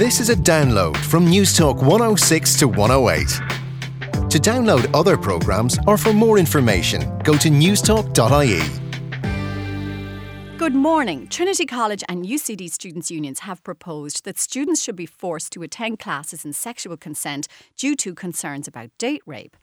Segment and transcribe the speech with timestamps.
[0.00, 3.28] This is a download from Newstalk 106 to 108.
[4.30, 8.62] To download other programmes or for more information, go to newstalk.ie.
[10.56, 11.28] Good morning.
[11.28, 15.98] Trinity College and UCD Students' Unions have proposed that students should be forced to attend
[15.98, 17.46] classes in sexual consent
[17.76, 19.54] due to concerns about date rape.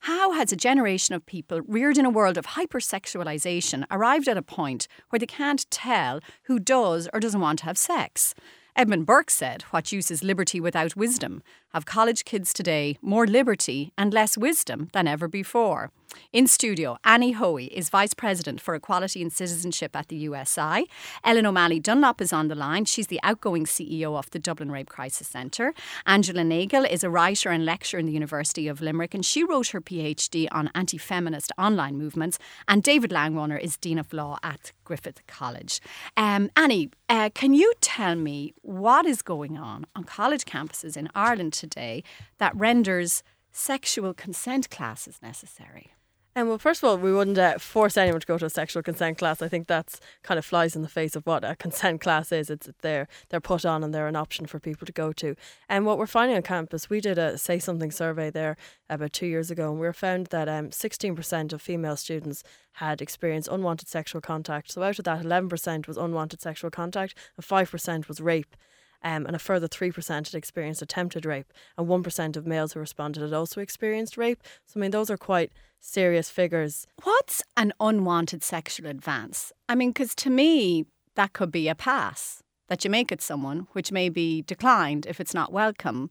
[0.00, 4.42] How has a generation of people reared in a world of hypersexualisation arrived at a
[4.42, 8.34] point where they can't tell who does or doesn't want to have sex?
[8.78, 11.42] Edmund Burke said, What use is liberty without wisdom?
[11.76, 15.90] Have college kids today more liberty and less wisdom than ever before?
[16.32, 20.86] In studio, Annie Hoey is Vice President for Equality and Citizenship at the USI.
[21.24, 22.84] Ellen O'Malley Dunlop is on the line.
[22.84, 25.74] She's the outgoing CEO of the Dublin Rape Crisis Centre.
[26.06, 29.68] Angela Nagle is a writer and lecturer in the University of Limerick, and she wrote
[29.68, 32.38] her PhD on anti feminist online movements.
[32.68, 35.80] And David Langwallner is Dean of Law at Griffith College.
[36.16, 41.08] Um, Annie, uh, can you tell me what is going on on college campuses in
[41.14, 41.65] Ireland today
[42.38, 43.22] that renders
[43.52, 45.92] sexual consent classes necessary?
[46.36, 48.82] And well, first of all, we wouldn't uh, force anyone to go to a sexual
[48.82, 49.40] consent class.
[49.40, 52.50] I think that's kind of flies in the face of what a consent class is.
[52.50, 55.34] It's they're they're put on and they're an option for people to go to.
[55.66, 58.58] And what we're finding on campus, we did a say something survey there
[58.90, 63.48] about two years ago, and we found that um, 16% of female students had experienced
[63.50, 64.70] unwanted sexual contact.
[64.70, 68.56] So out of that, 11% was unwanted sexual contact, and 5% was rape
[69.02, 73.22] um, and a further 3% had experienced attempted rape, and 1% of males who responded
[73.22, 74.42] had also experienced rape.
[74.66, 76.86] So, I mean, those are quite serious figures.
[77.02, 79.52] What's an unwanted sexual advance?
[79.68, 83.68] I mean, because to me, that could be a pass that you make at someone,
[83.72, 86.10] which may be declined if it's not welcome.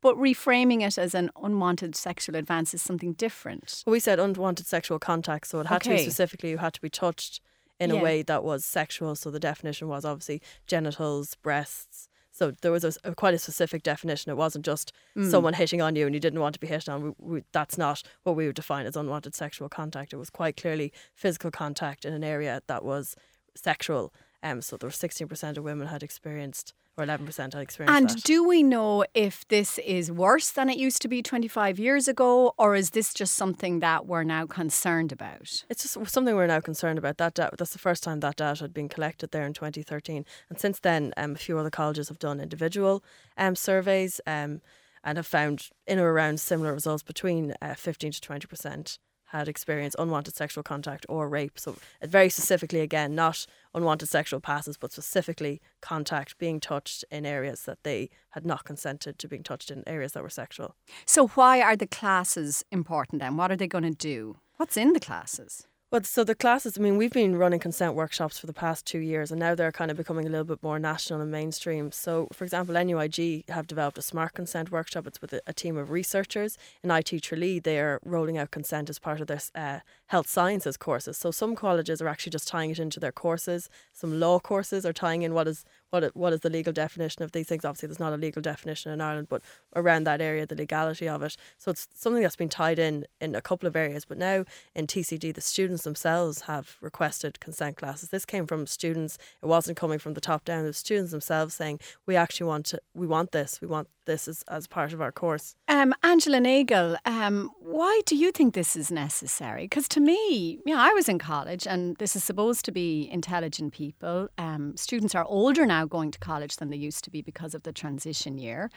[0.00, 3.84] But reframing it as an unwanted sexual advance is something different.
[3.86, 5.90] Well, we said unwanted sexual contact, so it had okay.
[5.90, 7.40] to be specifically you had to be touched
[7.82, 8.00] in yeah.
[8.00, 9.14] a way that was sexual.
[9.16, 12.08] So the definition was obviously genitals, breasts.
[12.30, 14.30] So there was a, a quite a specific definition.
[14.30, 15.30] It wasn't just mm.
[15.30, 17.02] someone hitting on you and you didn't want to be hit on.
[17.02, 20.12] We, we, that's not what we would define as unwanted sexual contact.
[20.12, 23.16] It was quite clearly physical contact in an area that was
[23.54, 24.14] sexual.
[24.42, 28.24] Um, so there were 16% of women had experienced or 11% had experienced And that.
[28.24, 32.54] do we know if this is worse than it used to be 25 years ago,
[32.58, 35.64] or is this just something that we're now concerned about?
[35.70, 37.16] It's just something we're now concerned about.
[37.16, 40.26] That data, that's the first time that data had been collected there in 2013.
[40.50, 43.02] And since then, um, a few other colleges have done individual
[43.38, 44.60] um, surveys um,
[45.02, 48.98] and have found in or around similar results between uh, 15 to 20%
[49.32, 51.58] had experienced unwanted sexual contact or rape.
[51.58, 57.62] So, very specifically, again, not unwanted sexual passes, but specifically contact, being touched in areas
[57.64, 60.76] that they had not consented to being touched in areas that were sexual.
[61.06, 63.36] So, why are the classes important then?
[63.38, 64.36] What are they going to do?
[64.58, 65.66] What's in the classes?
[65.92, 69.00] Well, so the classes, I mean, we've been running consent workshops for the past two
[69.00, 71.92] years, and now they're kind of becoming a little bit more national and mainstream.
[71.92, 75.06] So, for example, NUIG have developed a smart consent workshop.
[75.06, 76.56] It's with a, a team of researchers.
[76.82, 79.80] In IT Tralee, they are rolling out consent as part of their uh,
[80.12, 81.16] health sciences courses.
[81.16, 83.70] So, some colleges are actually just tying it into their courses.
[83.94, 87.32] Some law courses are tying in what is what what is the legal definition of
[87.32, 87.64] these things.
[87.64, 89.42] Obviously, there's not a legal definition in Ireland, but
[89.74, 91.36] around that area, the legality of it.
[91.56, 94.04] So it's something that's been tied in in a couple of areas.
[94.04, 98.10] But now in TCD, the students themselves have requested consent classes.
[98.10, 99.16] This came from students.
[99.42, 100.66] It wasn't coming from the top down.
[100.66, 102.82] The students themselves saying, "We actually want to.
[102.92, 103.62] We want this.
[103.62, 105.54] We want this as, as part of our course.
[105.68, 109.64] Um, Angela Nagle, um, why do you think this is necessary?
[109.64, 113.08] Because to me, you know, I was in college and this is supposed to be
[113.10, 114.28] intelligent people.
[114.38, 117.62] Um, students are older now going to college than they used to be because of
[117.62, 118.70] the transition year.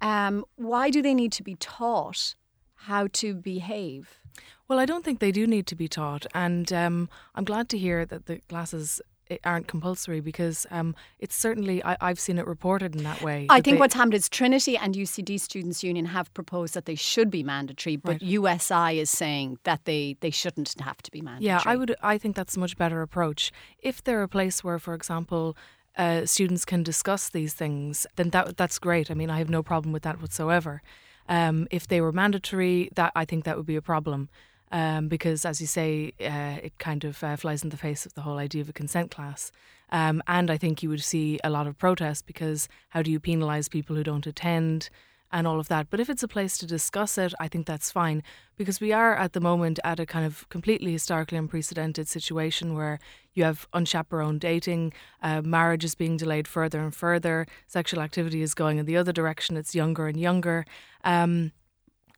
[0.00, 2.34] Um, why do they need to be taught
[2.74, 4.18] how to behave?
[4.66, 7.78] Well, I don't think they do need to be taught, and um, I'm glad to
[7.78, 9.00] hear that the classes
[9.44, 13.46] aren't compulsory because um, it's certainly I, have seen it reported in that way.
[13.48, 16.94] I think they, what's happened is Trinity and UCD Students' Union have proposed that they
[16.94, 18.22] should be mandatory, but right.
[18.22, 21.46] USI is saying that they they shouldn't have to be mandatory.
[21.46, 21.94] Yeah, I would.
[22.02, 23.52] I think that's a much better approach.
[23.78, 25.56] If they're a place where, for example.
[25.94, 29.10] Uh, students can discuss these things, then that that's great.
[29.10, 30.80] I mean, I have no problem with that whatsoever.
[31.28, 34.30] Um, if they were mandatory, that I think that would be a problem
[34.72, 38.14] um, because, as you say, uh, it kind of uh, flies in the face of
[38.14, 39.52] the whole idea of a consent class.
[39.90, 43.20] Um, and I think you would see a lot of protest because how do you
[43.20, 44.88] penalise people who don't attend
[45.30, 45.90] and all of that?
[45.90, 48.22] But if it's a place to discuss it, I think that's fine
[48.56, 52.98] because we are at the moment at a kind of completely historically unprecedented situation where
[53.34, 58.54] you have unchaperoned dating, uh, marriage is being delayed further and further, sexual activity is
[58.54, 60.64] going in the other direction, it's younger and younger.
[61.04, 61.52] Um,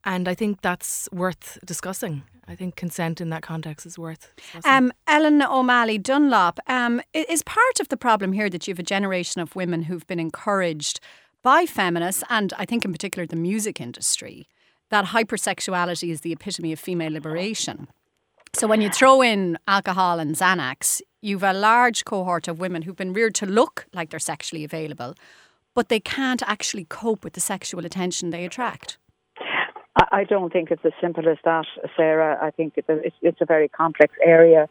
[0.05, 2.23] and I think that's worth discussing.
[2.47, 4.33] I think consent in that context is worth.
[4.65, 8.85] Um, Ellen O'Malley Dunlop um, is part of the problem here that you have a
[8.85, 11.01] generation of women who've been encouraged
[11.43, 14.49] by feminists and I think in particular the music industry
[14.91, 17.89] that hypersexuality is the epitome of female liberation.
[18.53, 22.95] So when you throw in alcohol and Xanax, you've a large cohort of women who've
[22.95, 25.15] been reared to look like they're sexually available,
[25.75, 28.99] but they can't actually cope with the sexual attention they attract.
[29.97, 32.39] I don't think it's as simple as that, Sarah.
[32.43, 34.69] I think it's, it's a very complex area.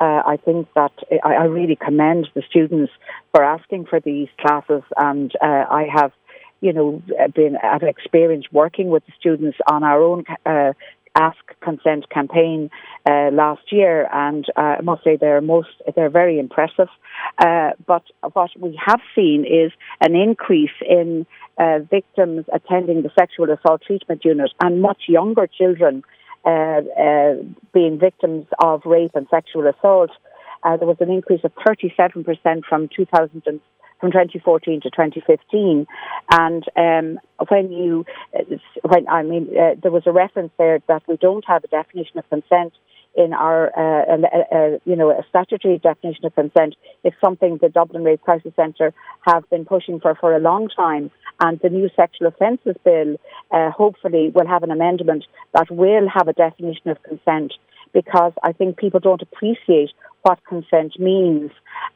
[0.00, 0.92] Uh, I think that
[1.22, 2.92] I, I, really commend the students
[3.30, 6.10] for asking for these classes, and uh, I have,
[6.60, 7.00] you know,
[7.32, 10.72] been have experience working with the students on our own uh,
[11.16, 12.70] Ask Consent campaign
[13.08, 16.88] uh, last year, and uh, I must say they're most they're very impressive.
[17.38, 18.02] Uh, but
[18.32, 21.26] what we have seen is an increase in
[21.58, 26.02] uh, victims attending the sexual assault treatment unit and much younger children
[26.44, 26.50] uh,
[27.00, 27.34] uh,
[27.72, 30.10] being victims of rape and sexual assault.
[30.62, 33.42] there was an increase of 37% from 2000
[34.04, 35.86] from 2014 to 2015.
[36.30, 38.04] And um, when you,
[38.82, 42.18] when I mean, uh, there was a reference there that we don't have a definition
[42.18, 42.74] of consent
[43.16, 46.74] in our, uh, uh, uh, you know, a statutory definition of consent.
[47.02, 48.92] It's something the Dublin Rape Crisis Centre
[49.22, 51.10] have been pushing for for a long time.
[51.40, 53.16] And the new sexual offences bill,
[53.50, 55.24] uh, hopefully, will have an amendment
[55.54, 57.54] that will have a definition of consent
[57.94, 59.92] because I think people don't appreciate
[60.22, 61.50] what consent means.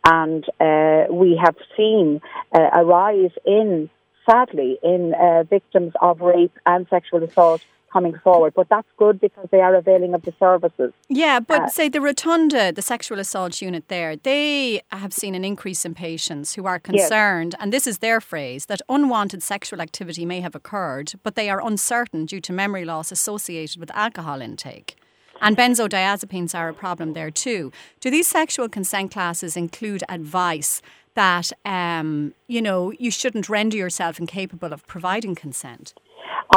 [0.04, 2.22] And uh, we have seen
[2.54, 3.90] uh, a rise in,
[4.28, 7.62] sadly, in uh, victims of rape and sexual assault
[7.92, 8.52] coming forward.
[8.54, 10.92] But that's good because they are availing of the services.
[11.08, 15.44] Yeah, but uh, say the Rotunda, the sexual assault unit there, they have seen an
[15.44, 17.62] increase in patients who are concerned, yes.
[17.62, 21.66] and this is their phrase, that unwanted sexual activity may have occurred, but they are
[21.66, 24.96] uncertain due to memory loss associated with alcohol intake.
[25.40, 27.72] And benzodiazepines are a problem there too.
[28.00, 30.82] Do these sexual consent classes include advice
[31.14, 35.94] that, um, you know, you shouldn't render yourself incapable of providing consent?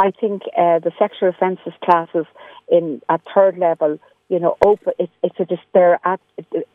[0.00, 2.26] I think uh, the sexual offences classes
[2.70, 3.98] in at third level,
[4.28, 4.92] you know, open.
[4.98, 6.20] It's, it's a they're at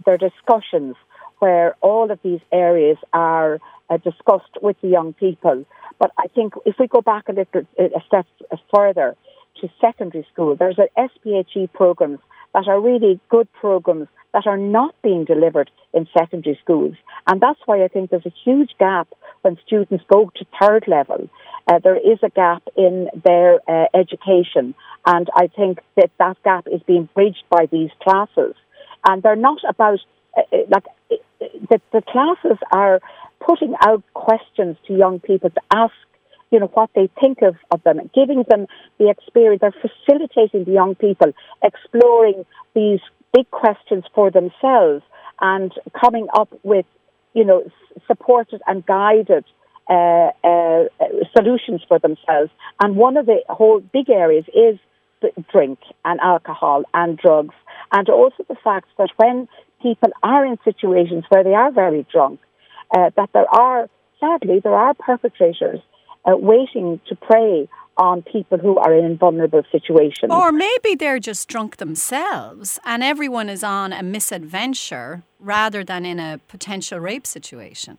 [0.05, 0.95] they're discussions
[1.39, 5.65] where all of these areas are uh, discussed with the young people.
[5.99, 8.27] But I think if we go back a little a step
[8.73, 9.15] further,
[9.61, 10.55] to secondary school.
[10.55, 12.19] There's SPHE programs
[12.53, 16.95] that are really good programs that are not being delivered in secondary schools.
[17.25, 19.07] And that's why I think there's a huge gap
[19.41, 21.29] when students go to third level.
[21.67, 24.75] Uh, there is a gap in their uh, education.
[25.05, 28.55] And I think that that gap is being bridged by these classes.
[29.07, 29.99] And they're not about,
[30.37, 31.15] uh, uh like, uh,
[31.69, 32.99] the, the classes are
[33.39, 35.93] putting out questions to young people to ask
[36.51, 38.67] you know, what they think of, of them, giving them
[38.97, 41.33] the experience, they're facilitating the young people
[41.63, 42.99] exploring these
[43.33, 45.03] big questions for themselves
[45.41, 46.85] and coming up with,
[47.33, 47.63] you know,
[48.07, 49.45] supported and guided
[49.89, 50.85] uh, uh,
[51.35, 52.51] solutions for themselves.
[52.81, 54.79] And one of the whole big areas is
[55.51, 57.55] drink and alcohol and drugs.
[57.91, 59.47] And also the fact that when
[59.81, 62.39] people are in situations where they are very drunk,
[62.95, 63.89] uh, that there are,
[64.19, 65.79] sadly, there are perpetrators
[66.27, 70.31] uh, waiting to prey on people who are in vulnerable situations.
[70.31, 76.19] Or maybe they're just drunk themselves and everyone is on a misadventure rather than in
[76.19, 77.97] a potential rape situation.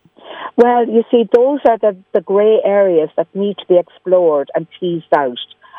[0.56, 4.66] Well, you see, those are the, the grey areas that need to be explored and
[4.78, 5.38] teased out.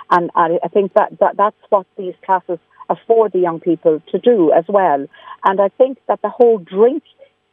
[0.10, 4.20] And I, I think that, that that's what these classes afford the young people to
[4.20, 5.06] do as well.
[5.46, 7.03] And I think that the whole drink,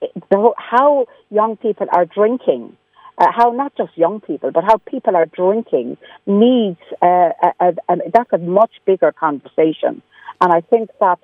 [0.00, 2.76] the whole, how young people are drinking,
[3.18, 5.96] uh, how not just young people, but how people are drinking
[6.26, 10.02] needs uh, a, a, a, that's a much bigger conversation.
[10.40, 11.18] And I think that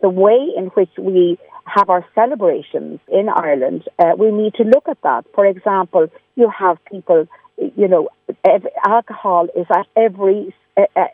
[0.00, 4.88] the way in which we have our celebrations in Ireland, uh, we need to look
[4.88, 5.26] at that.
[5.34, 7.26] For example, you have people,
[7.58, 8.08] you know,
[8.86, 10.54] alcohol is at every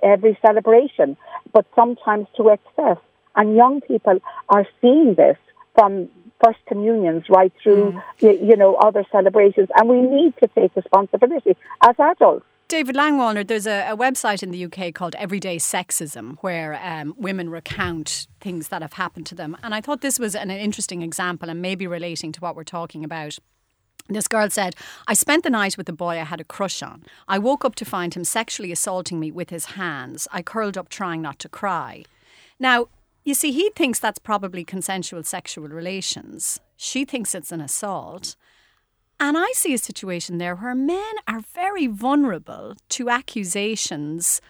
[0.03, 1.17] every celebration,
[1.53, 2.97] but sometimes to excess,
[3.37, 4.19] and young people
[4.49, 5.37] are seeing this
[5.75, 6.09] from
[6.45, 8.03] first communions right through, mm.
[8.21, 9.69] you, you know, other celebrations.
[9.77, 12.45] And we need to take responsibility as adults.
[12.69, 17.51] David Langwallner, there's a, a, website in the UK called Everyday Sexism where um, women
[17.51, 19.57] recount things that have happened to them.
[19.65, 22.63] And I thought this was an, an interesting example and maybe relating to what we're
[22.63, 23.41] talking about.
[24.09, 24.77] This girl said,
[25.09, 27.03] I spent the night with a boy I had a crush on.
[27.27, 30.29] I woke up to find him sexually assaulting me with his hands.
[30.31, 32.05] I curled up trying not to cry.
[32.61, 32.87] Now,
[33.31, 36.61] you see, he thinks that's probably consensual sexual relations.
[36.77, 38.35] She thinks it's an assault.
[39.21, 44.41] And I see a situation there where men are very vulnerable to accusations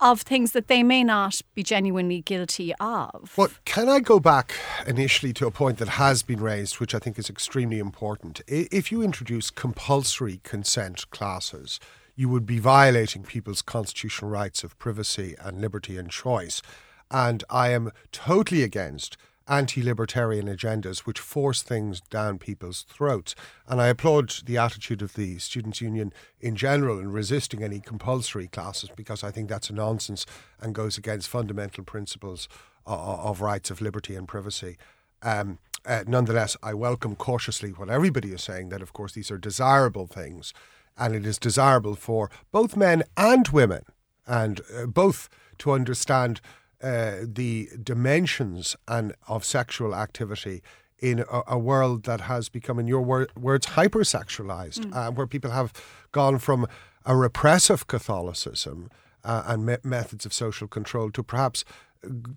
[0.00, 3.32] of things that they may not be genuinely guilty of.
[3.36, 4.54] Well, can I go back
[4.88, 8.40] initially to a point that has been raised, which I think is extremely important?
[8.48, 11.78] If you introduce compulsory consent classes,
[12.16, 16.60] you would be violating people's constitutional rights of privacy and liberty and choice.
[17.10, 19.16] And I am totally against
[19.48, 23.34] anti libertarian agendas which force things down people's throats.
[23.68, 28.48] And I applaud the attitude of the Students' Union in general in resisting any compulsory
[28.48, 30.26] classes because I think that's a nonsense
[30.60, 32.48] and goes against fundamental principles
[32.86, 34.76] of, rights of liberty and privacy.
[35.22, 39.38] Um, uh, nonetheless, I welcome cautiously what everybody is saying that, of course, these are
[39.38, 40.52] desirable things
[40.96, 43.82] and it is desirable for both men and women
[44.26, 46.40] and uh, both to understand
[46.82, 50.62] uh, the dimensions and of sexual activity
[50.98, 54.96] in a, a, world that has become, in your wor- words, hypersexualized, mm.
[54.96, 55.72] uh, where people have
[56.12, 56.66] gone from
[57.04, 58.90] a repressive Catholicism
[59.24, 61.64] uh, and me- methods of social control to perhaps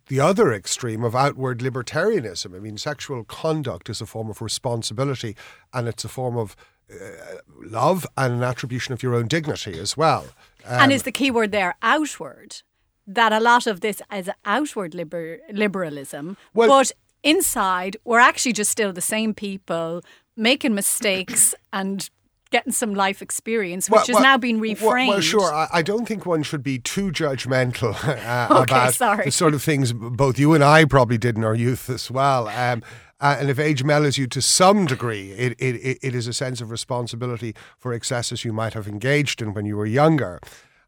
[0.08, 2.56] the other extreme of outward libertarianism.
[2.56, 5.36] I mean, sexual conduct is a form of responsibility
[5.74, 6.56] and it's a form of
[6.92, 10.26] uh, love and an attribution of your own dignity as well.
[10.66, 12.62] Um, and is the key word there outward?
[13.10, 16.92] That a lot of this is outward liber- liberalism, well, but
[17.24, 20.02] inside we're actually just still the same people
[20.38, 22.10] making mistakes and
[22.52, 24.82] getting some life experience, which well, has now been reframed.
[24.82, 25.54] Well, well sure.
[25.54, 29.26] I, I, don't think one should be too judgmental uh, okay, about sorry.
[29.26, 32.48] the sort of things both you and I probably did in our youth as well.
[32.48, 32.82] Um,
[33.22, 36.62] uh, and if age mellows you to some degree, it, it, it is a sense
[36.62, 40.40] of responsibility for excesses you might have engaged in when you were younger.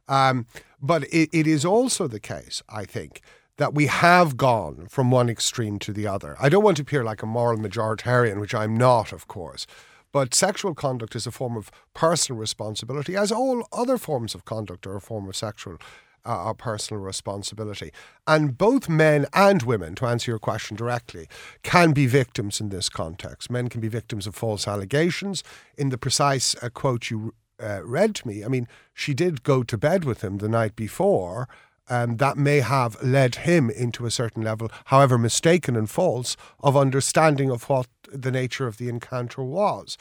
[0.08, 0.46] Um,
[0.82, 3.22] but it, it is also the case, I think,
[3.58, 6.36] that we have gone from one extreme to the other.
[6.40, 9.68] I don't want to appear like a moral majoritarian, which I'm not, of course.
[10.12, 14.86] But sexual conduct is a form of personal responsibility, as all other forms of conduct
[14.86, 15.78] are a form of sexual
[16.26, 17.92] uh, or personal responsibility.
[18.28, 21.28] And both men and women, to answer your question directly,
[21.64, 23.50] can be victims in this context.
[23.50, 25.44] Men can be victims of false allegations.
[25.78, 29.64] In the precise uh, quote you uh, read to me, I mean, she did go
[29.64, 31.48] to bed with him the night before.
[31.92, 36.78] and that may have led him into a certain level, however mistaken and false, of
[36.78, 39.98] understanding of what the nature of the encounter was.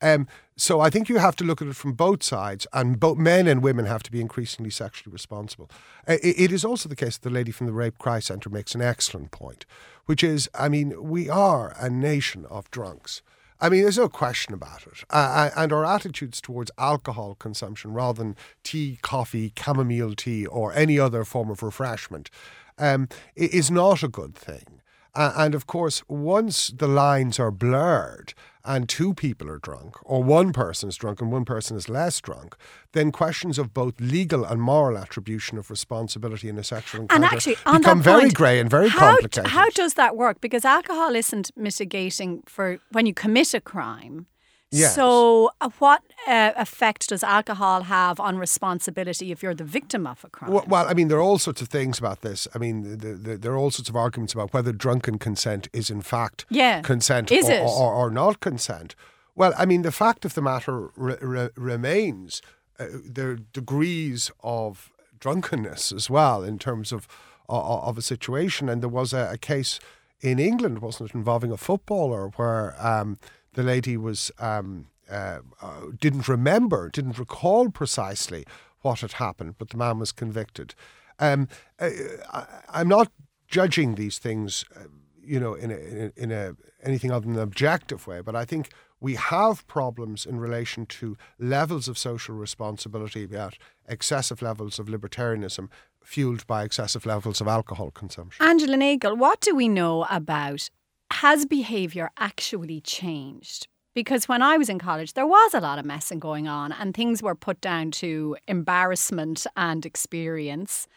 [0.00, 3.18] Um, so I think you have to look at it from both sides, and both
[3.18, 5.68] men and women have to be increasingly sexually responsible.
[6.06, 8.50] Uh, it, it is also the case that the lady from the Rape Cry Centre
[8.50, 9.64] makes an excellent point,
[10.06, 13.22] which is, I mean, we are a nation of drunks.
[13.62, 15.04] I mean, there's no question about it.
[15.08, 20.98] Uh, and our attitudes towards alcohol consumption rather than tea, coffee, chamomile tea, or any
[20.98, 22.28] other form of refreshment
[22.76, 24.80] um, is not a good thing.
[25.14, 30.22] Uh, and of course, once the lines are blurred and two people are drunk, or
[30.22, 32.56] one person is drunk and one person is less drunk,
[32.92, 37.34] then questions of both legal and moral attribution of responsibility in a sexual encounter and
[37.34, 39.50] actually, become very grey and very how, complicated.
[39.50, 40.40] How does that work?
[40.40, 44.26] Because alcohol isn't mitigating for when you commit a crime.
[44.72, 44.94] Yes.
[44.94, 50.24] So, uh, what uh, effect does alcohol have on responsibility if you're the victim of
[50.24, 50.50] a crime?
[50.50, 52.48] Well, well I mean, there are all sorts of things about this.
[52.54, 55.90] I mean, the, the, there are all sorts of arguments about whether drunken consent is
[55.90, 56.80] in fact yeah.
[56.80, 58.94] consent is or, or, or, not consent.
[59.34, 62.40] Well, I mean, the fact of the matter re- re- remains
[62.78, 67.06] uh, there are degrees of drunkenness as well in terms of
[67.48, 68.70] of a situation.
[68.70, 69.78] And there was a, a case
[70.22, 72.74] in England, wasn't it, involving a footballer where.
[72.78, 73.18] Um,
[73.54, 78.44] the lady was um, uh, uh, didn't remember, didn't recall precisely
[78.80, 80.74] what had happened, but the man was convicted.
[81.18, 81.90] Um, uh,
[82.32, 83.12] I, am not
[83.46, 84.84] judging these things, uh,
[85.22, 88.70] you know, in a, in a anything other than an objective way, but I think
[89.00, 95.68] we have problems in relation to levels of social responsibility about excessive levels of libertarianism
[96.02, 98.44] fueled by excessive levels of alcohol consumption.
[98.44, 100.70] Angela Nagle, what do we know about
[101.12, 103.68] has behaviour actually changed?
[103.94, 106.94] Because when I was in college, there was a lot of messing going on, and
[106.94, 110.88] things were put down to embarrassment and experience.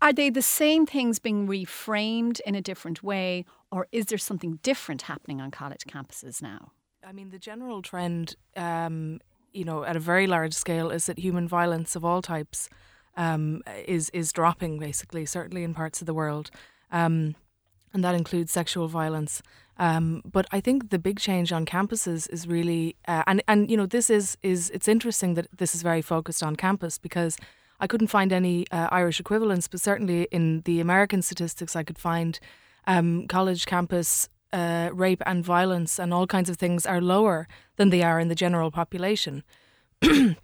[0.00, 4.60] Are they the same things being reframed in a different way, or is there something
[4.62, 6.70] different happening on college campuses now?
[7.04, 9.20] I mean, the general trend, um,
[9.52, 12.68] you know, at a very large scale, is that human violence of all types
[13.16, 16.50] um, is is dropping, basically, certainly in parts of the world.
[16.92, 17.34] Um,
[17.94, 19.40] and that includes sexual violence.
[19.78, 23.76] Um, but I think the big change on campuses is really, uh, and and you
[23.76, 27.36] know, this is is it's interesting that this is very focused on campus because
[27.80, 31.98] I couldn't find any uh, Irish equivalents, but certainly in the American statistics, I could
[31.98, 32.38] find
[32.86, 37.90] um, college campus uh, rape and violence and all kinds of things are lower than
[37.90, 39.42] they are in the general population.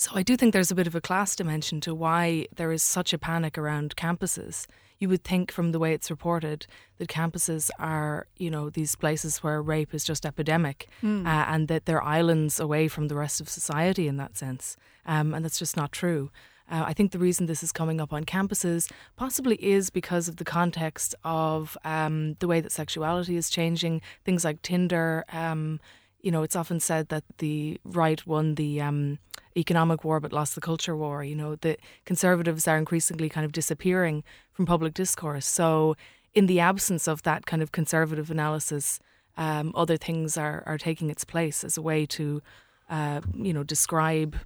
[0.00, 2.82] So I do think there's a bit of a class dimension to why there is
[2.82, 4.66] such a panic around campuses.
[4.98, 6.66] You would think from the way it's reported
[6.96, 11.26] that campuses are, you know, these places where rape is just epidemic mm.
[11.26, 14.78] uh, and that they're islands away from the rest of society in that sense.
[15.04, 16.30] Um, and that's just not true.
[16.70, 20.36] Uh, I think the reason this is coming up on campuses possibly is because of
[20.36, 24.00] the context of um, the way that sexuality is changing.
[24.24, 25.26] Things like Tinder.
[25.30, 25.78] Um,
[26.22, 29.18] you know, it's often said that the right won the um,
[29.56, 31.24] economic war but lost the culture war.
[31.24, 35.46] You know, the conservatives are increasingly kind of disappearing from public discourse.
[35.46, 35.96] So,
[36.32, 39.00] in the absence of that kind of conservative analysis,
[39.36, 42.40] um, other things are, are taking its place as a way to,
[42.88, 44.36] uh, you know, describe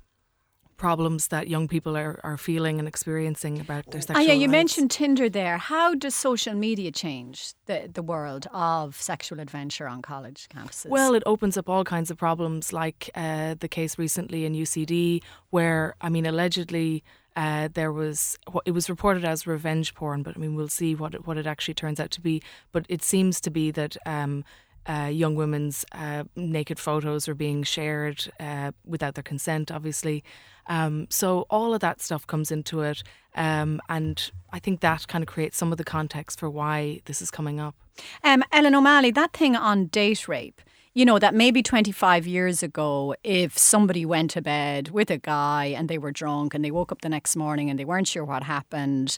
[0.76, 4.49] problems that young people are, are feeling and experiencing about their sexual oh, yeah, you
[4.49, 5.59] mentioned Tinder there.
[5.59, 10.90] How does social media change the, the world of sexual adventure on college campuses?
[10.90, 15.23] Well, it opens up all kinds of problems, like uh, the case recently in UCD,
[15.50, 17.02] where, I mean, allegedly.
[17.37, 21.16] Uh, there was it was reported as revenge porn, but I mean we'll see what
[21.16, 22.40] it, what it actually turns out to be.
[22.71, 24.45] But it seems to be that um,
[24.87, 30.25] uh, young women's uh, naked photos are being shared uh, without their consent, obviously,
[30.67, 33.03] um, so all of that stuff comes into it.
[33.35, 37.21] Um, and I think that kind of creates some of the context for why this
[37.21, 37.75] is coming up.
[38.23, 40.61] Um, Ellen O'Malley, that thing on date rape,
[40.95, 45.67] you know, that maybe 25 years ago, if somebody went to bed with a guy
[45.67, 48.25] and they were drunk and they woke up the next morning and they weren't sure
[48.25, 49.17] what happened,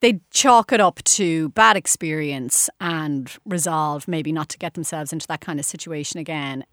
[0.00, 5.26] they'd chalk it up to bad experience and resolve maybe not to get themselves into
[5.28, 6.64] that kind of situation again.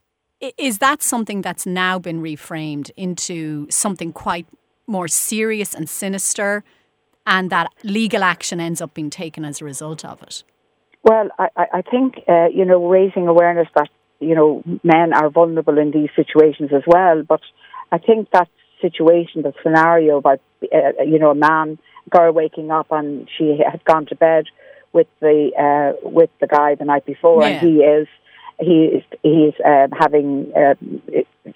[0.58, 4.48] Is that something that's now been reframed into something quite
[4.88, 6.64] more serious and sinister,
[7.28, 10.44] and that legal action ends up being taken as a result of it?
[11.04, 15.78] Well, I, I think uh, you know raising awareness that you know men are vulnerable
[15.78, 17.24] in these situations as well.
[17.24, 17.42] But
[17.92, 18.50] I think that
[18.82, 23.84] situation, the scenario about uh, you know a man girl waking up and she had
[23.86, 24.46] gone to bed
[24.94, 27.50] with the uh, with the guy the night before, yeah.
[27.50, 28.08] and he is
[28.60, 31.02] he is he's um, having um,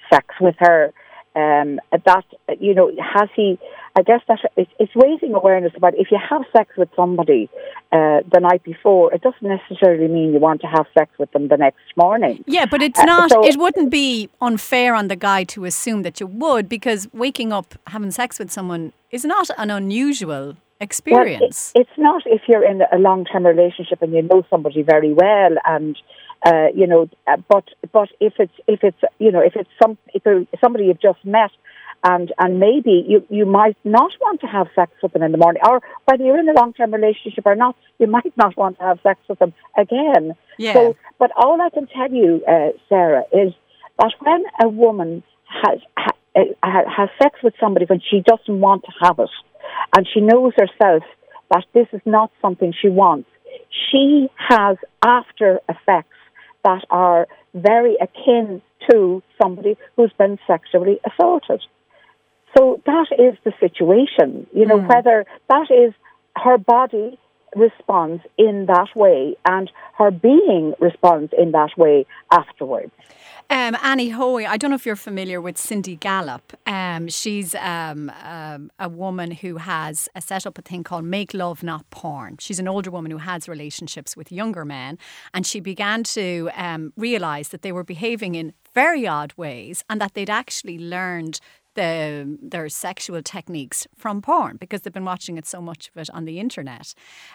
[0.10, 0.94] sex with her.
[1.36, 2.26] Um, that
[2.60, 3.60] you know, has he?
[3.98, 7.50] I guess that it's, it's raising awareness about if you have sex with somebody
[7.94, 11.48] uh, the night before, it doesn't necessarily mean you want to have sex with them
[11.48, 12.44] the next morning.
[12.46, 13.32] Yeah, but it's uh, not.
[13.32, 17.54] So, it wouldn't be unfair on the guy to assume that you would, because waking
[17.54, 21.72] up having sex with someone is not an unusual experience.
[21.74, 24.82] Well, it, it's not if you're in a long term relationship and you know somebody
[24.82, 25.98] very well and
[26.46, 29.98] uh, you know, uh, but but if it's if it's you know if it's some
[30.14, 31.52] if it's somebody you've just met,
[32.04, 35.38] and and maybe you you might not want to have sex with them in the
[35.38, 38.78] morning, or whether you're in a long term relationship or not, you might not want
[38.78, 40.34] to have sex with them again.
[40.58, 40.74] Yeah.
[40.74, 43.54] So, but all I can tell you, uh, Sarah, is
[44.00, 45.24] that when a woman
[45.64, 49.30] has ha, uh, has sex with somebody when she doesn't want to have it,
[49.96, 51.04] and she knows herself
[51.52, 53.30] that this is not something she wants,
[53.90, 56.10] she has after effects
[56.64, 61.62] that are very akin to somebody who's been sexually assaulted.
[62.58, 64.88] So that is the situation, you know, mm.
[64.88, 65.94] whether that is
[66.38, 67.18] her body
[67.56, 72.92] responds in that way and her being responds in that way afterwards.
[73.50, 76.54] Um, Annie Hoey, I don't know if you're familiar with Cindy Gallop.
[76.66, 81.34] Um, she's um, um, a woman who has a set up a thing called Make
[81.34, 82.38] Love Not Porn.
[82.40, 84.98] She's an older woman who has relationships with younger men,
[85.34, 90.02] and she began to um, realise that they were behaving in very odd ways and
[90.02, 91.40] that they'd actually learned
[91.76, 96.10] the, their sexual techniques from porn because they've been watching it so much of it
[96.12, 96.94] on the internet.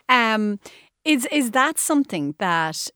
[0.09, 0.59] Um,
[1.05, 2.88] is is that something that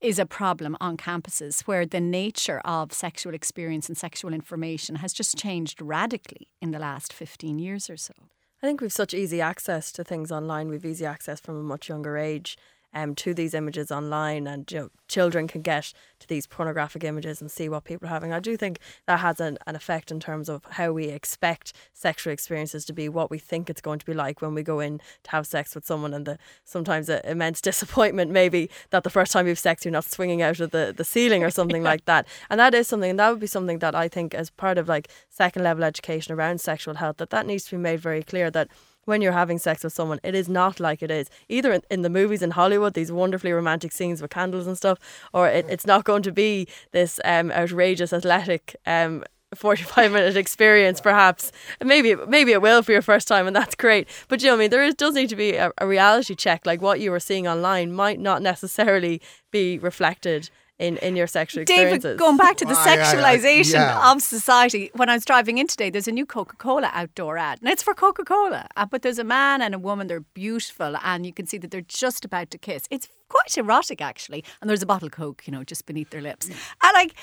[0.00, 5.12] is a problem on campuses where the nature of sexual experience and sexual information has
[5.12, 8.14] just changed radically in the last 15 years or so?
[8.62, 10.68] I think we've such easy access to things online.
[10.68, 12.56] We've easy access from a much younger age
[12.92, 17.40] um, to these images online, and you know, children can get to these pornographic images
[17.40, 18.32] and see what people are having.
[18.32, 22.32] I do think that has an, an effect in terms of how we expect sexual
[22.32, 25.00] experiences to be, what we think it's going to be like when we go in
[25.24, 29.32] to have sex with someone, and the sometimes a immense disappointment maybe that the first
[29.32, 32.26] time you've sex you're not swinging out of the, the ceiling or something like that.
[32.48, 34.88] And that is something, and that would be something that I think as part of
[34.88, 38.50] like second level education around sexual health, that that needs to be made very clear
[38.50, 38.68] that
[39.10, 40.20] when you're having sex with someone.
[40.22, 43.52] It is not like it is either in, in the movies in Hollywood, these wonderfully
[43.52, 44.98] romantic scenes with candles and stuff,
[45.34, 48.76] or it, it's not going to be this um, outrageous athletic.
[48.86, 51.50] Um, 45 minute experience perhaps
[51.84, 54.58] maybe maybe it will for your first time and that's great but you know I
[54.58, 57.18] mean there is, does need to be a, a reality check like what you were
[57.18, 59.20] seeing online might not necessarily
[59.50, 62.02] be reflected in, in your sexual experiences.
[62.02, 64.10] David, going back to the sexualization yeah.
[64.10, 67.60] of society, when I was driving in today, there's a new Coca Cola outdoor ad,
[67.60, 68.66] and it's for Coca Cola.
[68.76, 71.70] Uh, but there's a man and a woman, they're beautiful, and you can see that
[71.70, 72.88] they're just about to kiss.
[72.90, 74.42] It's quite erotic, actually.
[74.60, 76.48] And there's a bottle of Coke, you know, just beneath their lips.
[76.48, 76.58] And
[76.94, 77.14] like,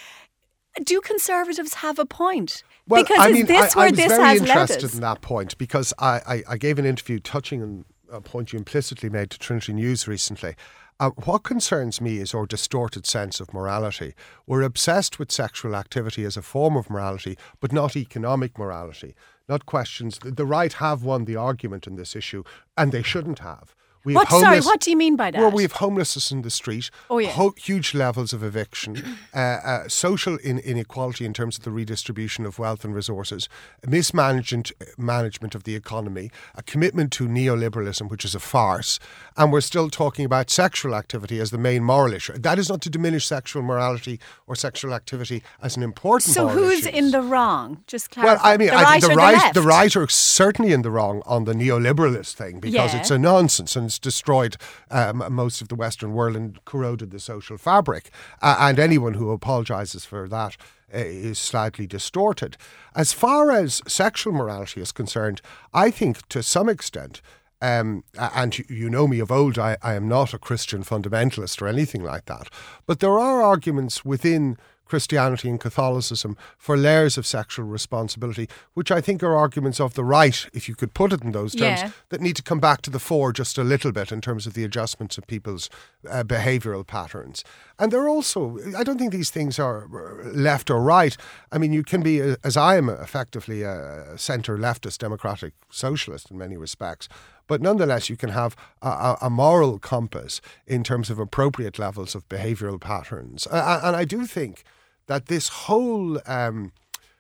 [0.84, 2.64] do conservatives have a point?
[2.88, 5.22] Well, because I mean, this I, where I was this very has interested in that
[5.22, 9.32] point because I, I, I gave an interview touching on a point you implicitly made
[9.32, 10.56] to Trinity News recently.
[11.00, 14.16] Uh, what concerns me is our distorted sense of morality.
[14.48, 19.14] We're obsessed with sexual activity as a form of morality, but not economic morality,
[19.48, 20.18] not questions.
[20.24, 22.44] The right have won the argument in this issue,
[22.76, 23.76] and they shouldn't have.
[24.08, 25.38] We what, sorry, what do you mean by that?
[25.38, 27.32] Well, we have homelessness in the street, oh, yeah.
[27.32, 32.46] Ho- huge levels of eviction, uh, uh, social in- inequality in terms of the redistribution
[32.46, 33.50] of wealth and resources,
[33.86, 38.98] mismanagement management of the economy, a commitment to neoliberalism, which is a farce,
[39.36, 42.32] and we're still talking about sexual activity as the main moral issue.
[42.38, 46.34] That is not to diminish sexual morality or sexual activity as an important.
[46.34, 46.96] So who's issue.
[46.96, 47.84] in the wrong?
[47.88, 48.36] Just clarify.
[48.36, 50.92] Well, I mean, the I right the, right, the, the right are certainly in the
[50.92, 53.00] wrong on the neoliberalist thing because yeah.
[53.02, 54.58] it's a nonsense and destroyed
[54.90, 58.12] um, most of the Western world and corroded the social fabric.
[58.42, 60.58] Uh, and anyone who apologises for that
[60.94, 62.58] uh, is slightly distorted.
[62.96, 65.42] As far as sexual morality is concerned,
[65.74, 67.22] I think to some extent,
[67.62, 71.68] um, and you know me of old, I, I am not a Christian fundamentalist or
[71.68, 72.50] anything like that.
[72.86, 74.58] But there are arguments within
[74.88, 80.04] Christianity and Catholicism for layers of sexual responsibility, which I think are arguments of the
[80.04, 81.92] right, if you could put it in those terms, yeah.
[82.10, 84.54] that need to come back to the fore just a little bit in terms of
[84.54, 85.70] the adjustments of people's
[86.10, 87.44] uh, behavioural patterns.
[87.80, 91.16] And they're also, I don't think these things are uh, left or right.
[91.52, 96.32] I mean, you can be, uh, as I am effectively a centre leftist democratic socialist
[96.32, 97.08] in many respects,
[97.48, 102.28] but nonetheless, you can have a, a, moral compass in terms of appropriate levels of
[102.28, 103.48] behavioural patterns.
[103.50, 104.64] And I do think
[105.08, 106.72] that this whole um,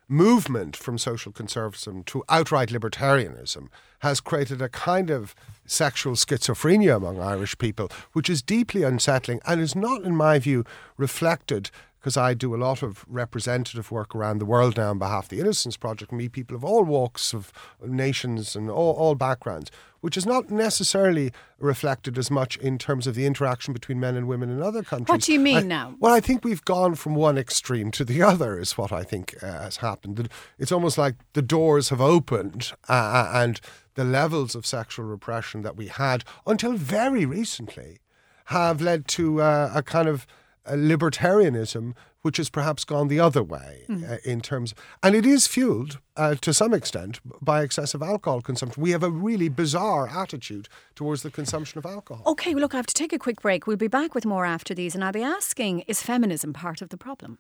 [0.08, 3.68] movement from social conservatism to outright libertarianism
[4.00, 9.60] has created a kind of sexual schizophrenia among Irish people, which is deeply unsettling and
[9.60, 10.64] is not, in my view,
[10.98, 11.72] reflected
[12.08, 15.30] because I do a lot of representative work around the world now on behalf of
[15.30, 17.52] the Innocence Project, meet people of all walks of
[17.86, 23.16] nations and all, all backgrounds, which is not necessarily reflected as much in terms of
[23.16, 25.10] the interaction between men and women in other countries.
[25.10, 25.96] What do you mean I, now?
[26.00, 29.36] Well, I think we've gone from one extreme to the other, is what I think
[29.44, 30.30] uh, has happened.
[30.58, 33.60] It's almost like the doors have opened uh, uh, and
[33.96, 38.00] the levels of sexual repression that we had until very recently
[38.46, 40.26] have led to uh, a kind of
[40.74, 41.94] libertarianism
[42.28, 44.04] which has perhaps gone the other way mm.
[44.12, 48.84] uh, in terms, and it is fueled uh, to some extent by excessive alcohol consumption.
[48.84, 52.24] We have a really bizarre attitude towards the consumption of alcohol.
[52.28, 53.66] Okay, well, look, I have to take a quick break.
[53.66, 56.90] We'll be back with more after these, and I'll be asking: Is feminism part of
[56.90, 57.38] the problem?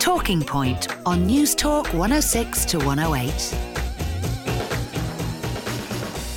[0.00, 3.71] Talking Point on Newstalk 106 to 108.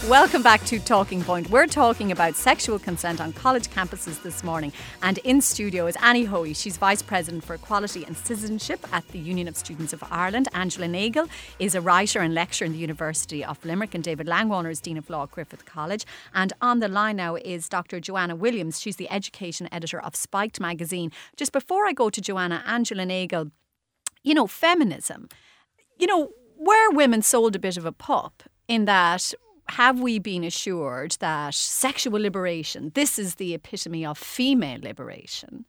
[0.10, 1.50] Welcome back to Talking Point.
[1.50, 4.72] We're talking about sexual consent on college campuses this morning.
[5.02, 6.54] And in studio is Annie Hoey.
[6.54, 10.48] She's Vice President for Equality and Citizenship at the Union of Students of Ireland.
[10.54, 13.96] Angela Nagle is a writer and lecturer in the University of Limerick.
[13.96, 16.06] And David Langwallner is Dean of Law at Griffith College.
[16.36, 18.00] And on the line now is Dr.
[18.00, 18.80] Joanna Williams.
[18.80, 21.12] She's the Education Editor of Spiked magazine.
[21.36, 23.50] Just before I go to Joanna, Angela Nagle,
[24.22, 25.30] you know, feminism,
[25.98, 29.34] you know, were women sold a bit of a pop in that
[29.70, 35.66] have we been assured that sexual liberation, this is the epitome of female liberation?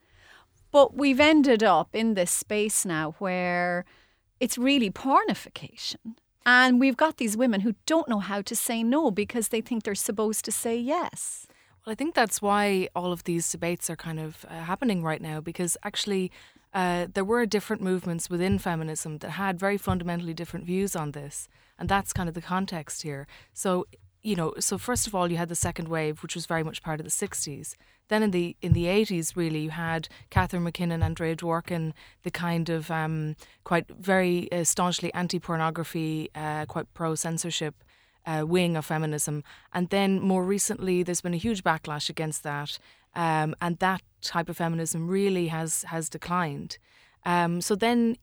[0.71, 3.85] But we've ended up in this space now where
[4.41, 6.17] it's really pornification.
[6.45, 9.83] And we've got these women who don't know how to say no because they think
[9.83, 11.47] they're supposed to say yes.
[11.85, 15.21] Well, I think that's why all of these debates are kind of uh, happening right
[15.21, 16.31] now because actually
[16.77, 21.49] uh, there were different movements within feminism that had very fundamentally different views on this.
[21.79, 23.27] And that's kind of the context here.
[23.55, 23.87] So,
[24.23, 26.83] you know, so first of all, you had the second wave, which was very much
[26.83, 27.77] part of the 60s.
[28.09, 32.69] Then in the in the 80s, really, you had Catharine MacKinnon, Andrea Dworkin, the kind
[32.69, 37.75] of um, quite very uh, staunchly anti-pornography, uh, quite pro-censorship
[38.27, 39.43] uh, wing of feminism.
[39.73, 42.79] And then more recently, there's been a huge backlash against that.
[43.15, 46.79] Um, and that type of feminism really has has declined.
[47.25, 48.17] Um, so then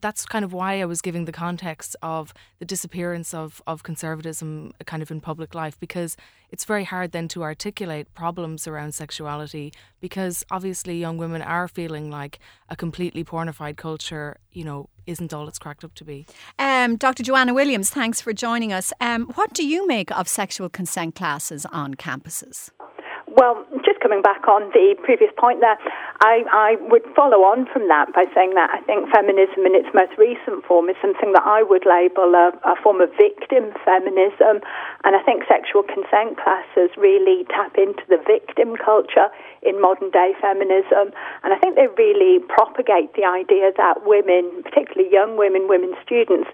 [0.00, 4.72] that's kind of why I was giving the context of the disappearance of, of conservatism
[4.80, 6.16] uh, kind of in public life because
[6.50, 12.10] it's very hard then to articulate problems around sexuality because obviously young women are feeling
[12.10, 16.26] like a completely pornified culture, you know, isn't all it's cracked up to be.
[16.58, 17.22] Um, Dr.
[17.22, 18.92] Joanna Williams, thanks for joining us.
[19.00, 22.70] Um, what do you make of sexual consent classes on campuses?
[23.38, 25.78] Well, just coming back on the previous point there,
[26.18, 29.86] I, I would follow on from that by saying that I think feminism in its
[29.94, 34.58] most recent form is something that I would label a, a form of victim feminism.
[35.06, 39.30] And I think sexual consent classes really tap into the victim culture
[39.62, 41.14] in modern day feminism.
[41.46, 46.50] And I think they really propagate the idea that women, particularly young women, women students,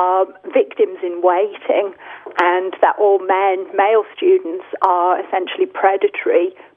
[0.00, 1.92] are victims in waiting
[2.40, 5.68] and that all men, male students, are essentially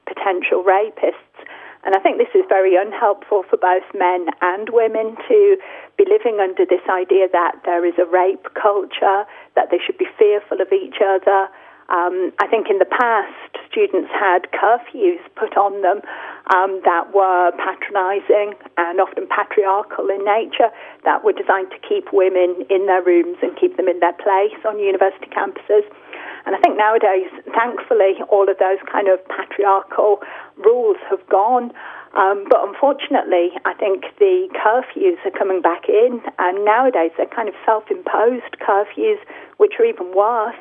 [0.06, 1.38] potential rapists.
[1.84, 5.56] And I think this is very unhelpful for both men and women to
[5.96, 9.22] be living under this idea that there is a rape culture,
[9.54, 11.46] that they should be fearful of each other,
[11.88, 13.30] um, I think in the past,
[13.70, 16.02] students had curfews put on them
[16.50, 22.66] um, that were patronising and often patriarchal in nature, that were designed to keep women
[22.70, 25.86] in their rooms and keep them in their place on university campuses.
[26.46, 30.22] And I think nowadays, thankfully, all of those kind of patriarchal
[30.56, 31.72] rules have gone.
[32.16, 37.48] Um, but unfortunately, I think the curfews are coming back in, and nowadays they're kind
[37.48, 39.18] of self imposed curfews,
[39.58, 40.56] which are even worse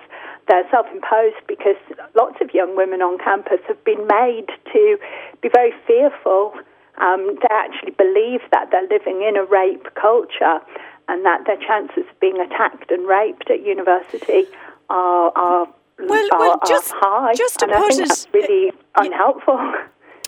[0.48, 1.78] they're self imposed because
[2.16, 4.98] lots of young women on campus have been made to
[5.42, 6.54] be very fearful,
[6.98, 10.60] um, to actually believe that they're living in a rape culture
[11.08, 14.46] and that their chances of being attacked and raped at university
[14.90, 15.68] are, are,
[16.00, 17.34] well, are, just, are high.
[17.34, 19.74] Just to and put I think it, that's really unhelpful.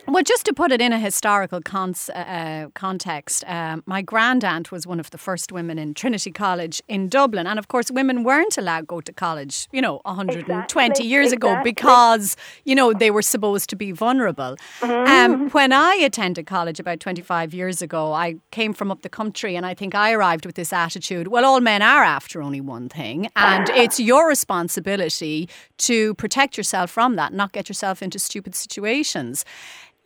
[0.10, 4.44] Well, just to put it in a historical cons- uh, uh context, uh, my grand
[4.46, 7.46] aunt was one of the first women in Trinity College in Dublin.
[7.46, 11.34] And of course, women weren't allowed to go to college, you know, 120 exactly, years
[11.34, 11.52] exactly.
[11.52, 14.56] ago because, you know, they were supposed to be vulnerable.
[14.80, 15.34] Mm-hmm.
[15.34, 19.58] Um, when I attended college about 25 years ago, I came from up the country
[19.58, 22.88] and I think I arrived with this attitude well, all men are after only one
[22.88, 23.30] thing.
[23.36, 29.44] And it's your responsibility to protect yourself from that, not get yourself into stupid situations.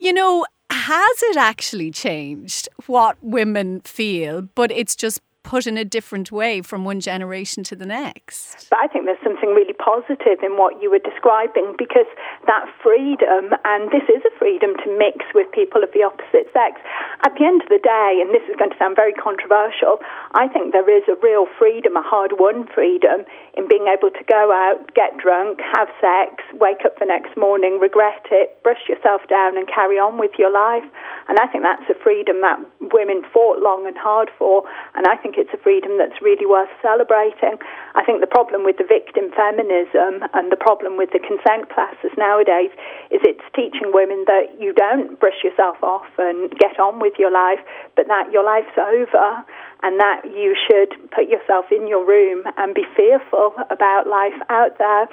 [0.02, 5.84] You know, has it actually changed what women feel, but it's just put in a
[5.84, 8.70] different way from one generation to the next.
[8.70, 12.06] But I think there's something really positive in what you were describing because
[12.46, 16.80] that freedom, and this is a freedom to mix with people of the opposite sex.
[17.24, 19.98] At the end of the day, and this is going to sound very controversial,
[20.34, 24.24] I think there is a real freedom, a hard won freedom, in being able to
[24.24, 29.20] go out, get drunk, have sex, wake up the next morning, regret it, brush yourself
[29.28, 30.86] down, and carry on with your life.
[31.28, 32.58] And I think that's a freedom that
[32.92, 36.44] women fought long and hard for, and I think think it's a freedom that's really
[36.44, 37.56] worth celebrating.
[37.94, 42.12] I think the problem with the victim feminism and the problem with the consent classes
[42.18, 42.70] nowadays
[43.10, 47.32] is it's teaching women that you don't brush yourself off and get on with your
[47.32, 47.60] life,
[47.96, 49.44] but that your life's over
[49.82, 54.76] and that you should put yourself in your room and be fearful about life out
[54.78, 55.08] there.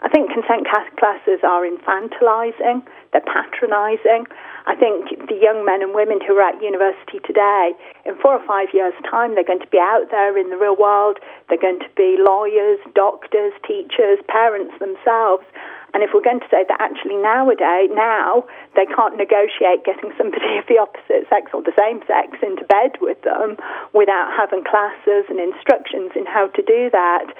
[0.00, 0.64] I think consent
[0.96, 4.26] classes are infantilizing, they're patronizing.
[4.68, 7.72] I think the young men and women who are at university today,
[8.04, 10.76] in four or five years' time, they're going to be out there in the real
[10.76, 11.16] world.
[11.48, 15.48] They're going to be lawyers, doctors, teachers, parents themselves.
[15.96, 18.44] And if we're going to say that actually nowadays, now
[18.76, 23.00] they can't negotiate getting somebody of the opposite sex or the same sex into bed
[23.00, 23.56] with them
[23.96, 27.32] without having classes and instructions in how to do that,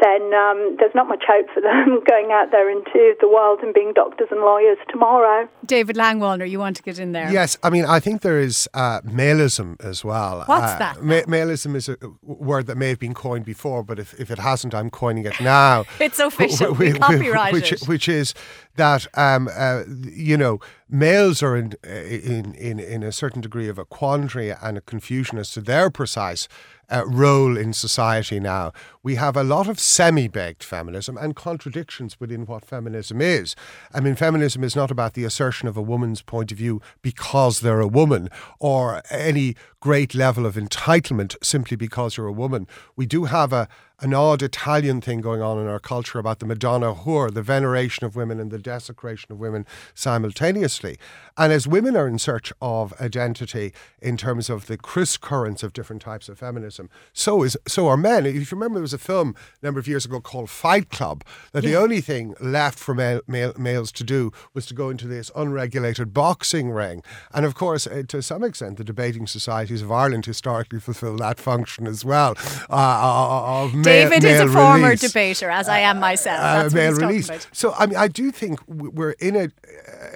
[0.00, 3.72] then um, there's not much hope for them going out there into the world and
[3.72, 5.48] being doctors and lawyers tomorrow.
[5.64, 7.30] David Langwallner, you want to get in there?
[7.32, 10.44] Yes, I mean, I think there is uh, maleism as well.
[10.46, 11.02] What's uh, that?
[11.02, 14.38] Ma- maleism is a word that may have been coined before, but if, if it
[14.38, 15.84] hasn't, I'm coining it now.
[16.00, 16.74] it's official.
[16.74, 17.88] we, copyright which, it.
[17.88, 18.34] Which is
[18.76, 23.78] that, um, uh, you know, males are in, in, in, in a certain degree of
[23.78, 26.48] a quandary and a confusion as to their precise
[26.88, 28.72] uh, role in society now.
[29.02, 33.56] We have a lot of semi baked feminism and contradictions within what feminism is.
[33.92, 37.60] I mean, feminism is not about the assertion of a woman's point of view because
[37.60, 38.28] they're a woman
[38.60, 42.66] or any great level of entitlement simply because you're a woman.
[42.94, 43.68] We do have a,
[44.00, 48.04] an odd Italian thing going on in our culture about the Madonna whore, the veneration
[48.04, 50.98] of women and the desecration of women simultaneously.
[51.38, 55.72] And as women are in search of identity in terms of the criss currents of
[55.72, 58.24] different types of feminism, so is so are men.
[58.24, 61.24] If you remember, there was a film a number of years ago called Fight Club
[61.52, 61.70] that yeah.
[61.70, 65.30] the only thing left for male, male, males to do was to go into this
[65.36, 67.02] unregulated boxing ring.
[67.34, 71.38] And of course, uh, to some extent, the debating societies of Ireland historically fulfil that
[71.38, 72.34] function as well.
[72.70, 75.00] Uh, uh of David is a former release.
[75.00, 76.72] debater, as I am myself.
[76.72, 77.30] Uh, male release.
[77.52, 79.48] So I mean, I do think we're in a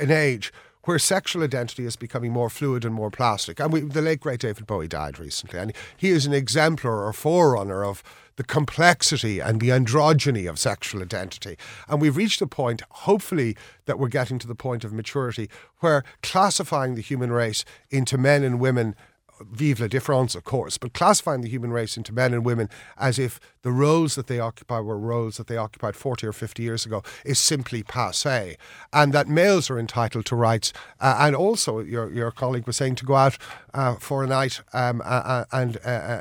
[0.01, 0.53] an age
[0.85, 3.61] where sexual identity is becoming more fluid and more plastic.
[3.61, 7.13] And we, the late great David Bowie died recently, and he is an exemplar or
[7.13, 8.03] forerunner of
[8.37, 11.59] the complexity and the androgyny of sexual identity.
[11.89, 16.05] And we've reached a point, hopefully, that we're getting to the point of maturity where
[16.23, 18.95] classifying the human race into men and women
[19.41, 23.19] vive la différence, of course, but classifying the human race into men and women as
[23.19, 26.87] if the roles that they occupy were roles that they occupied 40 or 50 years
[26.87, 28.57] ago is simply passe.
[28.93, 30.73] And that males are entitled to rights.
[31.01, 33.37] Uh, and also, your, your colleague was saying to go out
[33.75, 35.77] uh, for a night um, uh, and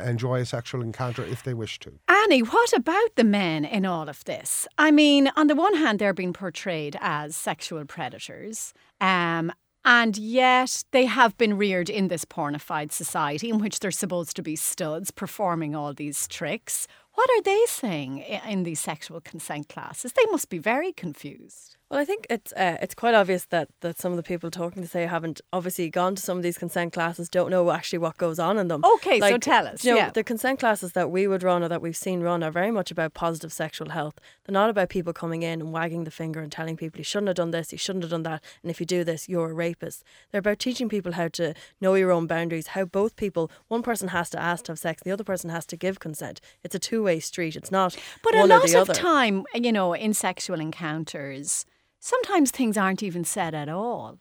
[0.08, 1.94] enjoy a sexual encounter if they wish to.
[2.08, 4.68] Annie, what about the men in all of this?
[4.78, 8.74] I mean, on the one hand, they're being portrayed as sexual predators.
[9.02, 9.52] Um,
[9.90, 14.44] and yet they have been reared in this pornified society in which they're supposed to
[14.44, 16.88] be studs performing all these tricks.
[17.16, 20.14] What are they saying in these sexual consent classes?
[20.14, 21.76] They must be very confused.
[21.90, 24.84] Well, I think it's uh, it's quite obvious that, that some of the people talking
[24.84, 28.16] to say haven't obviously gone to some of these consent classes, don't know actually what
[28.18, 28.86] goes on in them.
[28.86, 29.84] Okay, like, so tell us.
[29.84, 30.12] You know, yeah.
[30.12, 32.92] the consent classes that we would run or that we've seen run are very much
[32.92, 34.20] about positive sexual health.
[34.46, 37.30] They're not about people coming in and wagging the finger and telling people you shouldn't
[37.30, 39.54] have done this, you shouldn't have done that, and if you do this, you're a
[39.54, 40.04] rapist.
[40.32, 44.10] They're about teaching people how to know your own boundaries, how both people, one person
[44.10, 46.40] has to ask to have sex, the other person has to give consent.
[46.64, 47.56] It's a two way street.
[47.56, 47.98] It's not.
[48.24, 51.66] But a lot of time, you know, in sexual encounters
[52.00, 54.18] sometimes things aren't even said at all.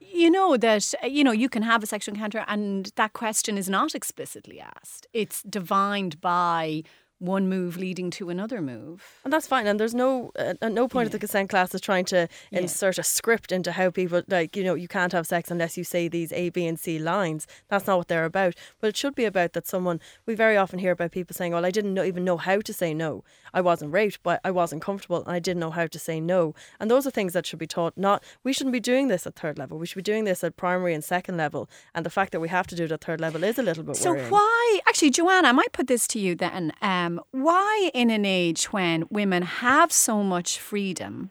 [0.00, 3.68] You know that you know you can have a sexual encounter and that question is
[3.68, 5.06] not explicitly asked.
[5.12, 6.82] It's divined by
[7.20, 9.04] one move leading to another move.
[9.24, 9.66] And that's fine.
[9.66, 11.08] And there's no uh, at no point yeah.
[11.08, 12.60] of the consent class is trying to yeah.
[12.60, 15.84] insert a script into how people like you know you can't have sex unless you
[15.84, 17.46] say these A, B, and C lines.
[17.68, 18.54] That's not what they're about.
[18.80, 20.00] But it should be about that someone.
[20.26, 22.72] We very often hear about people saying, "Well, I didn't know, even know how to
[22.72, 23.22] say no.
[23.52, 26.54] I wasn't raped, but I wasn't comfortable, and I didn't know how to say no."
[26.80, 27.96] And those are things that should be taught.
[27.96, 29.78] Not we shouldn't be doing this at third level.
[29.78, 31.68] We should be doing this at primary and second level.
[31.94, 33.84] And the fact that we have to do it at third level is a little
[33.84, 34.30] bit so worrying.
[34.30, 34.80] why?
[34.88, 36.72] Actually, Joanna, I might put this to you then.
[36.80, 41.30] Um, um, why, in an age when women have so much freedom,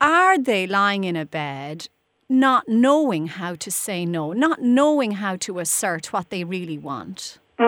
[0.00, 1.88] are they lying in a bed
[2.28, 7.38] not knowing how to say no, not knowing how to assert what they really want?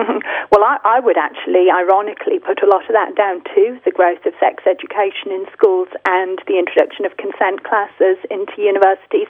[0.51, 4.25] Well, I, I, would actually, ironically, put a lot of that down to the growth
[4.25, 9.29] of sex education in schools and the introduction of consent classes into universities.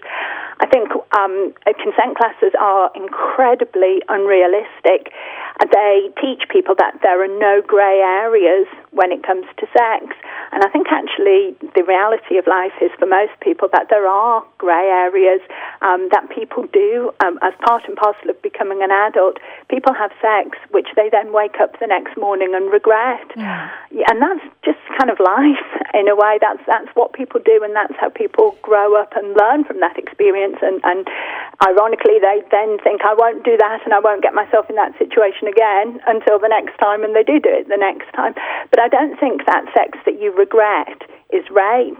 [0.59, 5.11] I think um, consent classes are incredibly unrealistic.
[5.59, 10.15] They teach people that there are no grey areas when it comes to sex.
[10.51, 14.43] And I think actually the reality of life is for most people that there are
[14.57, 15.41] grey areas
[15.81, 19.37] um, that people do um, as part and parcel of becoming an adult.
[19.69, 23.25] People have sex which they then wake up the next morning and regret.
[23.35, 23.69] Yeah.
[24.09, 26.37] And that's just kind of life in a way.
[26.39, 29.97] That's that's what people do, and that's how people grow up and learn from that
[29.97, 30.57] experience.
[30.61, 31.07] And, and
[31.65, 34.97] ironically, they then think, I won't do that, and I won't get myself in that
[34.97, 38.33] situation again until the next time, and they do do it the next time.
[38.69, 41.99] But I don't think that sex that you regret is rape.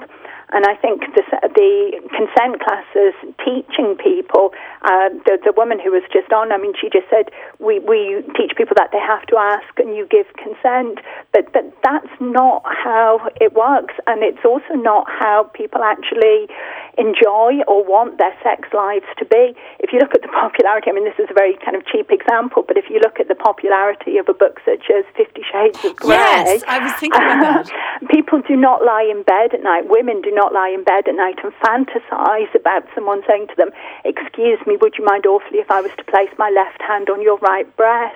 [0.52, 3.14] And I think the, the consent classes
[3.46, 7.30] teaching people, uh, the, the woman who was just on, I mean, she just said,
[7.60, 11.00] we, we teach people that they have to ask and you give consent.
[11.34, 13.94] But, but that's not how it works.
[14.08, 16.50] And it's also not how people actually
[16.98, 19.54] enjoy or want their sex lives to be.
[19.80, 22.10] If you look at the popularity, I mean, this is a very kind of cheap
[22.10, 25.78] example, but if you look at the popularity of a book such as Fifty Shades
[25.86, 26.18] of Grey.
[26.18, 28.10] Yes, I was thinking about that.
[28.12, 29.88] people do not lie in bed at night.
[29.88, 33.70] Women do not lie in bed at night and fantasize about someone saying to them,
[34.06, 37.22] Excuse me, would you mind awfully if I was to place my left hand on
[37.22, 38.16] your right breast?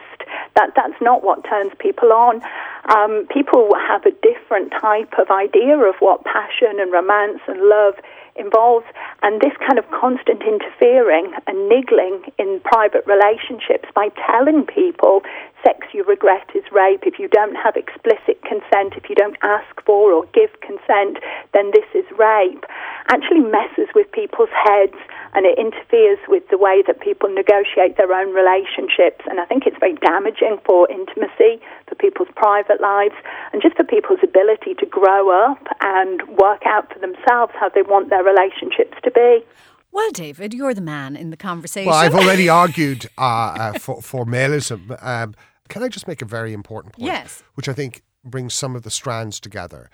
[0.56, 2.42] That, that's not what turns people on.
[2.90, 7.96] Um, people have a different type of idea of what passion and romance and love
[8.36, 8.86] involves.
[9.22, 15.22] And this kind of constant interfering and niggling in private relationships by telling people
[15.64, 17.04] sex you regret is rape.
[17.06, 21.72] If you don't have explicit consent, if you don't ask for or give consent, then
[21.72, 22.66] this is rape.
[23.08, 24.98] Actually messes with people's heads
[25.34, 29.26] and it interferes with the way that people negotiate their own relationships.
[29.30, 33.16] And I think it's very damaging for intimacy, for people's private lives,
[33.52, 37.82] and just for people's ability to grow up and work out for themselves how they
[37.82, 39.44] want their relationships to be.
[39.92, 41.90] Well, David, you're the man in the conversation.
[41.90, 44.98] Well, I've already argued uh, uh, for, for maleism.
[45.04, 45.36] Um,
[45.70, 47.06] can I just make a very important point?
[47.06, 47.44] Yes.
[47.54, 49.90] Which I think brings some of the strands together.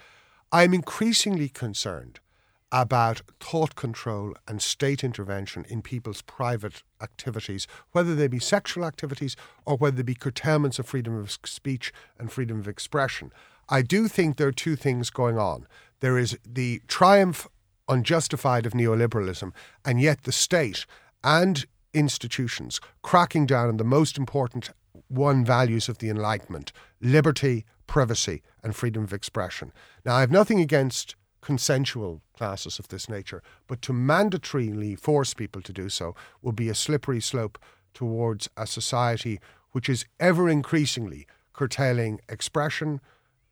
[0.52, 2.20] I'm increasingly concerned
[2.72, 9.36] about thought control and state intervention in people's private activities, whether they be sexual activities
[9.66, 13.32] or whether they be curtailments of freedom of speech and freedom of expression.
[13.70, 15.68] I do think there are two things going on.
[16.00, 17.48] There is the triumph
[17.90, 19.52] unjustified of neoliberalism,
[19.84, 20.86] and yet the state
[21.24, 24.70] and institutions cracking down on the most important
[25.08, 26.72] one values of the Enlightenment
[27.02, 29.74] liberty, privacy, and freedom of expression.
[30.06, 35.62] Now, I have nothing against consensual classes of this nature, but to mandatorily force people
[35.62, 37.58] to do so will be a slippery slope
[37.94, 39.40] towards a society
[39.72, 43.02] which is ever increasingly curtailing expression,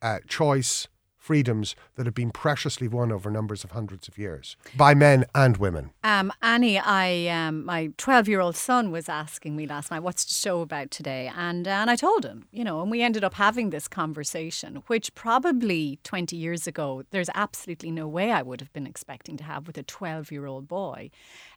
[0.02, 0.88] uh, choice,
[1.28, 5.58] freedoms that have been preciously won over numbers of hundreds of years by men and
[5.58, 5.92] women.
[6.04, 10.62] Um, Annie, I um, my twelve-year-old son was asking me last night, "What's the show
[10.62, 13.72] about today?" And uh, and I told him, you know, and we ended up having
[13.72, 18.88] this conversation, which probably twenty years ago, there's absolutely no way I would have been
[18.88, 21.10] expecting to have with a twelve-year-old boy,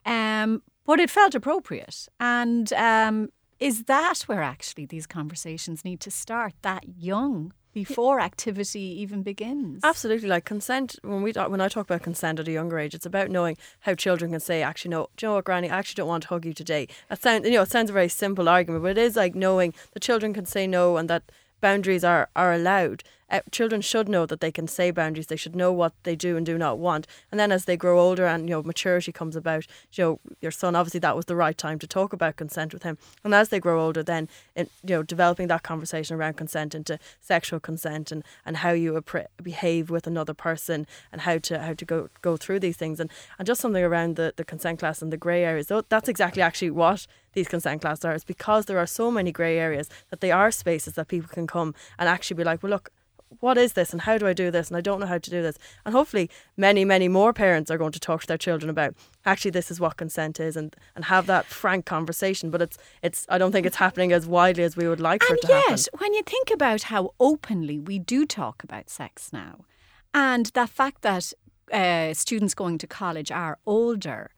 [0.04, 6.10] um, but it felt appropriate, and um, is that where actually these conversations need to
[6.10, 7.52] start that young?
[7.72, 9.82] Before activity even begins.
[9.84, 10.96] Absolutely, like consent.
[11.02, 13.56] When we talk, when I talk about consent at a younger age, it's about knowing
[13.80, 15.70] how children can say, "Actually, no, do you know what, Granny?
[15.70, 17.94] I actually don't want to hug you today." That sounds, you know, it sounds a
[17.94, 21.22] very simple argument, but it is like knowing the children can say no and that
[21.60, 25.28] boundaries are are allowed uh, children should know that they can say boundaries.
[25.28, 27.06] They should know what they do and do not want.
[27.30, 30.50] And then as they grow older and you know maturity comes about, you know your
[30.50, 32.98] son obviously that was the right time to talk about consent with him.
[33.24, 36.98] And as they grow older, then in, you know developing that conversation around consent into
[37.20, 39.02] sexual consent and, and how you
[39.42, 43.10] behave with another person and how to how to go go through these things and
[43.38, 45.68] and just something around the the consent class and the grey areas.
[45.68, 48.14] So That's exactly actually what these consent classes are.
[48.14, 51.46] It's because there are so many grey areas that they are spaces that people can
[51.46, 52.90] come and actually be like, well, look,
[53.38, 55.30] what is this and how do I do this and I don't know how to
[55.30, 55.56] do this?
[55.86, 59.52] And hopefully many many more parents are going to talk to their children about actually
[59.52, 62.50] this is what consent is and, and have that frank conversation.
[62.50, 65.34] But it's it's I don't think it's happening as widely as we would like for
[65.34, 68.90] and it to yet, happen when you think about how openly we do talk about
[68.90, 69.64] sex now
[70.12, 71.32] and the fact that
[71.72, 74.32] uh, students going to college are older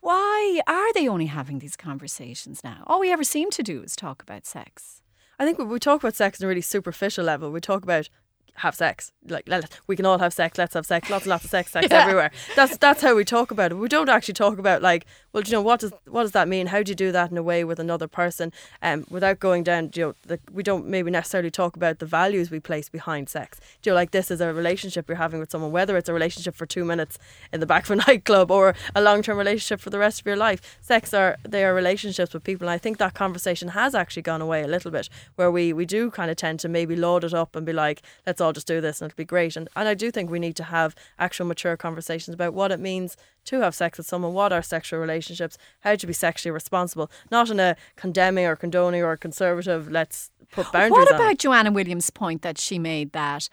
[0.00, 2.82] why are they only having these conversations now?
[2.88, 5.01] All we ever seem to do is talk about sex
[5.42, 7.50] I think we talk about sex on a really superficial level.
[7.50, 8.08] We talk about
[8.56, 9.12] have sex.
[9.26, 10.58] Like let, we can all have sex.
[10.58, 11.08] Let's have sex.
[11.08, 11.72] Lots and lots of sex.
[11.72, 12.02] Sex yeah.
[12.02, 12.30] everywhere.
[12.54, 13.76] That's that's how we talk about it.
[13.76, 16.66] We don't actually talk about like, well, you know, what does what does that mean?
[16.66, 19.90] How do you do that in a way with another person, um, without going down?
[19.94, 23.58] You know, the, we don't maybe necessarily talk about the values we place behind sex.
[23.80, 26.12] Do you know, like this is a relationship you're having with someone, whether it's a
[26.12, 27.18] relationship for two minutes
[27.52, 30.26] in the back of a nightclub or a long term relationship for the rest of
[30.26, 30.78] your life.
[30.80, 34.42] Sex are they are relationships with people, and I think that conversation has actually gone
[34.42, 37.32] away a little bit, where we we do kind of tend to maybe load it
[37.32, 39.56] up and be like, let's all just do this and it'll be great.
[39.56, 42.80] And, and I do think we need to have actual mature conversations about what it
[42.80, 43.16] means
[43.46, 47.50] to have sex with someone, what are sexual relationships, how to be sexually responsible, not
[47.50, 51.38] in a condemning or condoning or conservative, let's put boundaries What about.
[51.38, 53.48] Joanna Williams' point that she made that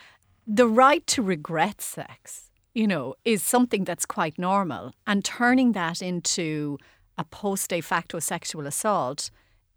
[0.52, 6.02] the right to regret sex, you know, is something that's quite normal and turning that
[6.02, 6.78] into
[7.20, 9.30] a post de facto sexual assault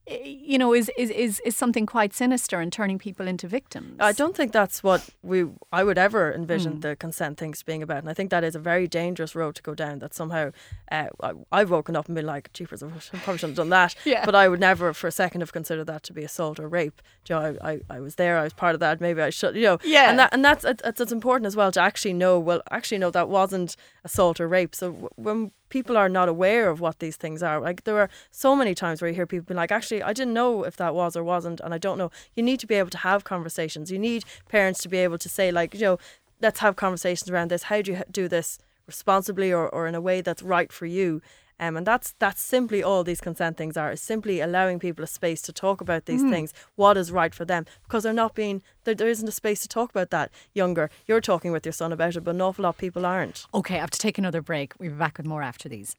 [0.07, 3.97] you know, is, is, is, is something quite sinister and turning people into victims.
[4.01, 6.81] I don't think that's what we I would ever envision mm.
[6.81, 7.99] the consent things being about.
[7.99, 10.51] And I think that is a very dangerous road to go down that somehow
[10.91, 11.07] uh,
[11.53, 13.95] I, have woken up and been like, jeepers, I probably shouldn't have done that.
[14.05, 14.25] yeah.
[14.25, 17.01] But I would never for a second have considered that to be assault or rape.
[17.29, 19.55] You know, I, I, I was there, I was part of that, maybe I should,
[19.55, 19.79] you know.
[19.85, 20.11] Yeah.
[20.11, 23.11] And, that, and that's, it's, it's important as well to actually know, well, actually, no,
[23.13, 24.75] that wasn't assault or rape.
[24.75, 27.59] So when people are not aware of what these things are.
[27.59, 30.35] Like there are so many times where you hear people being like, actually, I didn't
[30.35, 32.11] know if that was or wasn't, and I don't know.
[32.35, 33.91] You need to be able to have conversations.
[33.91, 35.99] You need parents to be able to say, like, you know,
[36.43, 37.65] let's have conversations around this.
[37.65, 41.23] How do you do this responsibly or, or in a way that's right for you?
[41.61, 45.07] Um, and that's that's simply all these consent things are is simply allowing people a
[45.07, 46.31] space to talk about these mm.
[46.31, 49.61] things, what is right for them, because they're not being there, there isn't a space
[49.63, 50.91] to talk about that younger.
[51.07, 53.47] You're talking with your son about it, but an awful lot of people aren't.
[53.55, 54.73] Okay, I have to take another break.
[54.79, 55.97] We'll be back with more after these.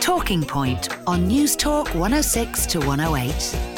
[0.00, 3.77] Talking Point on Newstalk 106 to 108.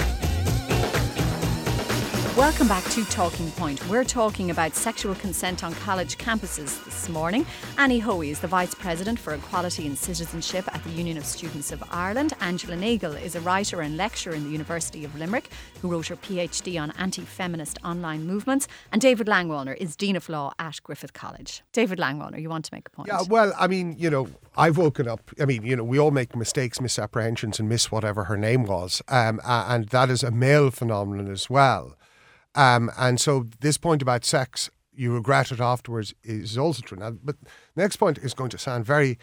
[2.37, 3.85] Welcome back to Talking Point.
[3.89, 7.45] We're talking about sexual consent on college campuses this morning.
[7.77, 11.73] Annie Hoey is the Vice President for Equality and Citizenship at the Union of Students
[11.73, 12.33] of Ireland.
[12.41, 15.51] Angela Nagle is a writer and lecturer in the University of Limerick
[15.83, 18.69] who wrote her PhD on anti feminist online movements.
[18.93, 21.63] And David Langwallner is Dean of Law at Griffith College.
[21.73, 23.09] David Langwallner, you want to make a point?
[23.09, 26.13] Yeah, well, I mean, you know, I've woken up, I mean, you know, we all
[26.13, 29.03] make mistakes, misapprehensions, and miss whatever her name was.
[29.09, 31.97] Um, and that is a male phenomenon as well.
[32.55, 36.99] Um, and so this point about sex, you regret it afterwards, is also true.
[36.99, 37.37] Now, but
[37.77, 39.19] next point is going to sound very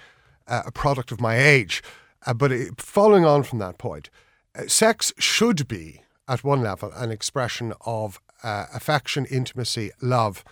[0.48, 1.84] uh, a product of my age,
[2.26, 4.10] uh, but it, following on from that point,
[4.56, 10.44] uh, sex should be at one level an expression of uh, affection, intimacy, love,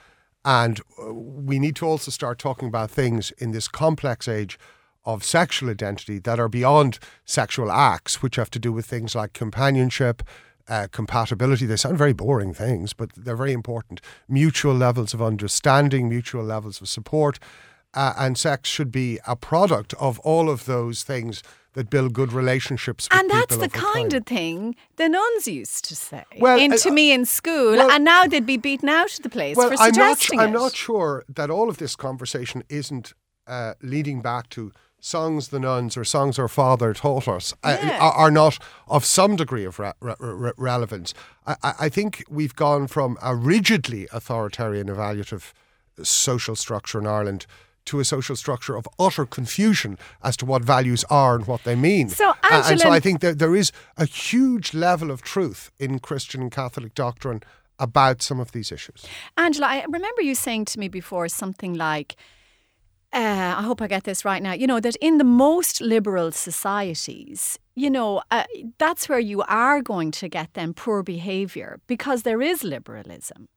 [0.46, 4.60] And uh, we need to also start talking about things in this complex age
[5.04, 9.34] of sexual identity that are beyond sexual acts, which have to do with things like
[9.34, 10.24] companionship,
[10.68, 11.66] uh, compatibility.
[11.66, 14.02] They sound very boring things, but they're very important.
[14.28, 17.40] Mutual levels of understanding, mutual levels of support.
[17.94, 21.42] Uh, and sex should be a product of all of those things
[21.76, 23.08] that build good relationships.
[23.12, 24.18] and that's the kind time.
[24.18, 28.04] of thing the nuns used to say well, into uh, me in school, well, and
[28.04, 30.76] now they'd be beaten out of the place well, for suggesting I'm not, I'm not
[30.76, 33.14] sure that all of this conversation isn't
[33.48, 34.72] uh, leading back to
[35.06, 38.00] songs the nuns or songs our father taught us uh, yeah.
[38.00, 41.14] are, are, not of some degree of re- re- relevance.
[41.46, 45.54] I, I, think we've gone from a rigidly authoritarian evaluative
[46.02, 47.46] social structure in Ireland
[47.86, 51.76] to a social structure of utter confusion as to what values are and what they
[51.76, 52.10] mean.
[52.10, 55.72] So, Angela, uh, and so I think that there is a huge level of truth
[55.78, 57.44] in Christian and Catholic doctrine
[57.78, 59.06] about some of these issues.
[59.38, 62.16] Angela, I remember you saying to me before something like,
[63.16, 66.34] uh, I hope I get this right now, you know, that in the most liberal
[66.34, 68.44] societies, you know, uh,
[68.78, 73.48] that's where you are going to get them poor behaviour because there is liberalism.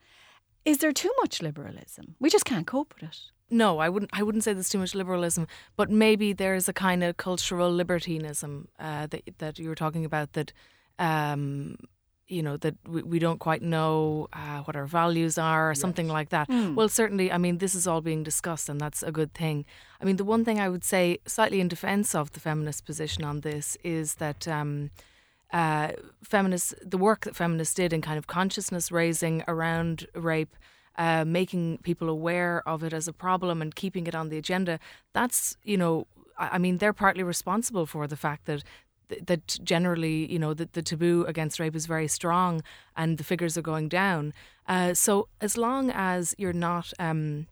[0.64, 2.14] Is there too much liberalism?
[2.20, 3.18] We just can't cope with it.
[3.50, 4.10] No, I wouldn't.
[4.12, 5.46] I wouldn't say there's too much liberalism,
[5.76, 10.34] but maybe there's a kind of cultural libertinism uh, that that you were talking about.
[10.34, 10.52] That
[10.98, 11.76] um,
[12.28, 15.80] you know that we, we don't quite know uh, what our values are or yes.
[15.80, 16.74] something like that mm.
[16.74, 19.64] well certainly i mean this is all being discussed and that's a good thing
[20.00, 23.24] i mean the one thing i would say slightly in defense of the feminist position
[23.24, 24.90] on this is that um,
[25.52, 30.54] uh, feminists the work that feminists did in kind of consciousness raising around rape
[30.96, 34.78] uh, making people aware of it as a problem and keeping it on the agenda
[35.14, 36.06] that's you know
[36.38, 38.62] I mean, they're partly responsible for the fact that
[39.26, 42.62] that generally, you know, the, the taboo against rape is very strong
[42.96, 44.32] and the figures are going down.
[44.66, 47.46] Uh, so as long as you're not, um,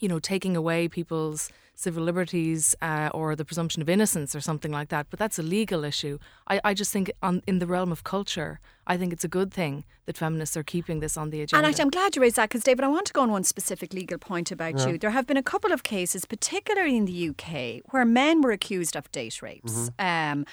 [0.00, 4.72] you know, taking away people's civil liberties uh, or the presumption of innocence or something
[4.72, 6.18] like that, but that's a legal issue.
[6.48, 9.52] I, I just think on, in the realm of culture, I think it's a good
[9.52, 11.66] thing that feminists are keeping this on the agenda.
[11.66, 13.92] And I'm glad you raised that because, David, I want to go on one specific
[13.92, 14.88] legal point about yeah.
[14.88, 14.98] you.
[14.98, 18.96] There have been a couple of cases, particularly in the UK, where men were accused
[18.96, 19.90] of date rapes.
[19.98, 20.38] Mm-hmm.
[20.38, 20.46] Um,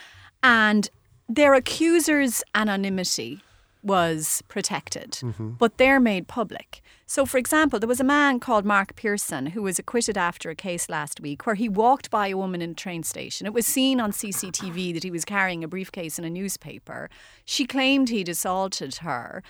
[0.43, 0.89] and
[1.27, 3.41] their accusers' anonymity
[3.81, 5.51] was protected, mm-hmm.
[5.51, 6.81] but they're made public.
[7.05, 10.55] So, for example, there was a man called Mark Pearson who was acquitted after a
[10.55, 13.45] case last week where he walked by a woman in a train station.
[13.45, 17.09] It was seen on CCTV that he was carrying a briefcase and a newspaper.
[17.45, 19.43] She claimed he'd assaulted her.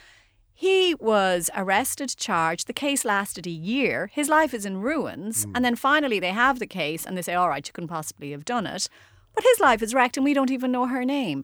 [0.53, 2.67] He was arrested, charged.
[2.67, 4.09] The case lasted a year.
[4.13, 5.45] His life is in ruins.
[5.45, 5.51] Mm.
[5.55, 8.31] And then finally, they have the case and they say, all right, you couldn't possibly
[8.31, 8.87] have done it.
[9.33, 11.43] But his life is wrecked and we don't even know her name.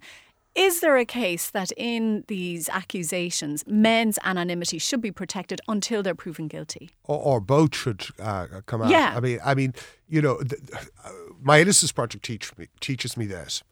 [0.55, 6.15] Is there a case that in these accusations, men's anonymity should be protected until they're
[6.15, 8.89] proven guilty, or, or both should uh, come out?
[8.89, 9.13] Yeah.
[9.15, 9.75] I mean, I mean,
[10.07, 10.57] you know, the,
[11.05, 11.11] uh,
[11.41, 13.63] my Innocence Project teach me, teaches me this: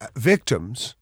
[0.00, 0.96] uh, victims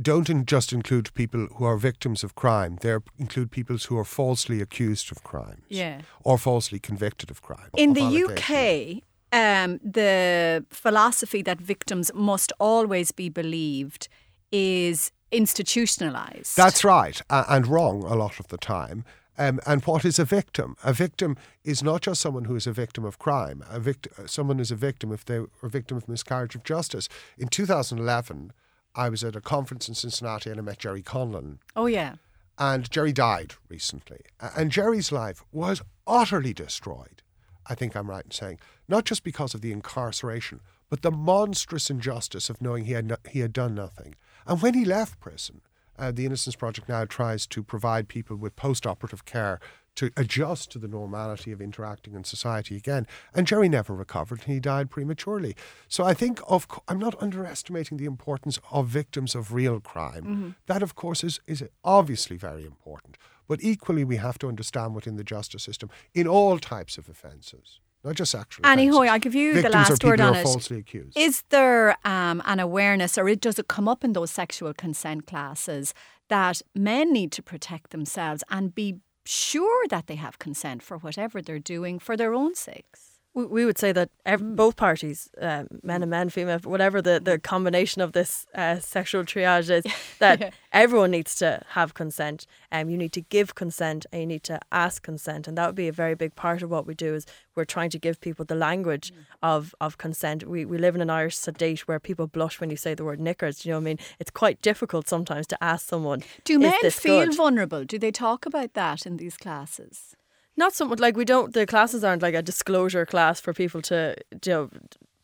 [0.00, 2.78] don't in just include people who are victims of crime.
[2.80, 6.02] They include people who are falsely accused of crimes, yeah.
[6.24, 7.70] or falsely convicted of crime.
[7.76, 9.02] In the UK,
[9.32, 14.08] um, the philosophy that victims must always be believed
[14.50, 16.56] is institutionalized.
[16.56, 19.04] That's right, uh, and wrong a lot of the time.
[19.36, 20.76] Um, and what is a victim?
[20.82, 23.62] A victim is not just someone who is a victim of crime.
[23.70, 27.08] A vict- someone is a victim if they are a victim of miscarriage of justice.
[27.38, 28.52] In 2011,
[28.96, 31.58] I was at a conference in Cincinnati and I met Gerry Conlon.
[31.76, 32.16] Oh, yeah.
[32.58, 34.22] And Gerry died recently.
[34.40, 37.22] And Gerry's life was utterly destroyed
[37.68, 38.58] I think I'm right in saying,
[38.88, 43.16] not just because of the incarceration, but the monstrous injustice of knowing he had no,
[43.28, 44.14] he had done nothing.
[44.46, 45.60] And when he left prison,
[45.98, 49.60] uh, the Innocence Project now tries to provide people with post-operative care
[49.96, 53.04] to adjust to the normality of interacting in society again.
[53.34, 55.56] And Gerry never recovered and he died prematurely.
[55.88, 60.22] So I think of I'm not underestimating the importance of victims of real crime.
[60.22, 60.50] Mm-hmm.
[60.66, 63.18] That of course is is obviously very important.
[63.48, 67.80] But equally, we have to understand within the justice system in all types of offences.
[68.04, 68.64] Not just sexual.
[68.64, 68.86] Annie.
[68.86, 70.44] Hoey, I'll give you Victims the last word on it.
[70.44, 71.18] Falsely accused.
[71.18, 75.26] Is there um, an awareness, or it, does it come up in those sexual consent
[75.26, 75.94] classes
[76.28, 81.42] that men need to protect themselves and be sure that they have consent for whatever
[81.42, 83.07] they're doing for their own sakes?
[83.46, 84.56] We would say that mm.
[84.56, 89.24] both parties, um, men and men, female, whatever the, the combination of this uh, sexual
[89.24, 89.84] triage is,
[90.18, 90.50] that yeah.
[90.72, 92.46] everyone needs to have consent.
[92.72, 95.74] Um, you need to give consent and you need to ask consent, and that would
[95.74, 97.14] be a very big part of what we do.
[97.14, 99.24] Is we're trying to give people the language mm.
[99.42, 100.44] of of consent.
[100.46, 103.20] We we live in an Irish sedate where people blush when you say the word
[103.20, 103.64] knickers.
[103.64, 106.22] You know, what I mean, it's quite difficult sometimes to ask someone.
[106.44, 107.36] Do men feel good?
[107.36, 107.84] vulnerable?
[107.84, 110.16] Do they talk about that in these classes?
[110.58, 111.54] Not somewhat like we don't.
[111.54, 114.70] The classes aren't like a disclosure class for people to you know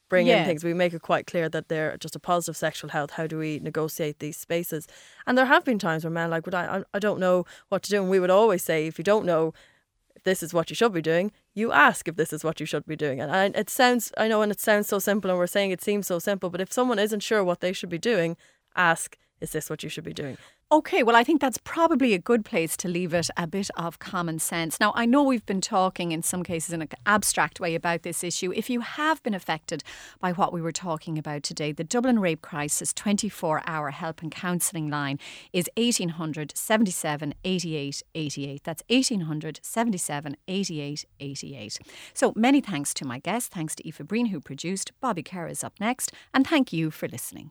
[0.08, 0.40] bring yeah.
[0.40, 0.62] in things.
[0.62, 3.10] We make it quite clear that they're just a positive sexual health.
[3.18, 4.86] How do we negotiate these spaces?
[5.26, 6.84] And there have been times where men like, "Would I?
[6.94, 9.52] I don't know what to do." And we would always say, if you don't know
[10.22, 12.86] this is what you should be doing, you ask if this is what you should
[12.86, 13.20] be doing.
[13.20, 15.82] And I, it sounds, I know, and it sounds so simple, and we're saying it
[15.82, 18.36] seems so simple, but if someone isn't sure what they should be doing,
[18.76, 20.38] ask, is this what you should be doing?
[20.72, 23.98] Okay, well, I think that's probably a good place to leave it a bit of
[23.98, 24.80] common sense.
[24.80, 28.24] Now, I know we've been talking in some cases in an abstract way about this
[28.24, 28.50] issue.
[28.50, 29.84] If you have been affected
[30.20, 34.32] by what we were talking about today, the Dublin Rape Crisis 24 hour help and
[34.32, 35.18] counselling line
[35.52, 38.64] is 1800 77 88 88.
[38.64, 41.78] That's 1800 77 88 88.
[42.14, 43.52] So many thanks to my guest.
[43.52, 44.92] Thanks to Aoife Breen, who produced.
[45.00, 46.10] Bobby Kerr is up next.
[46.32, 47.50] And thank you for listening.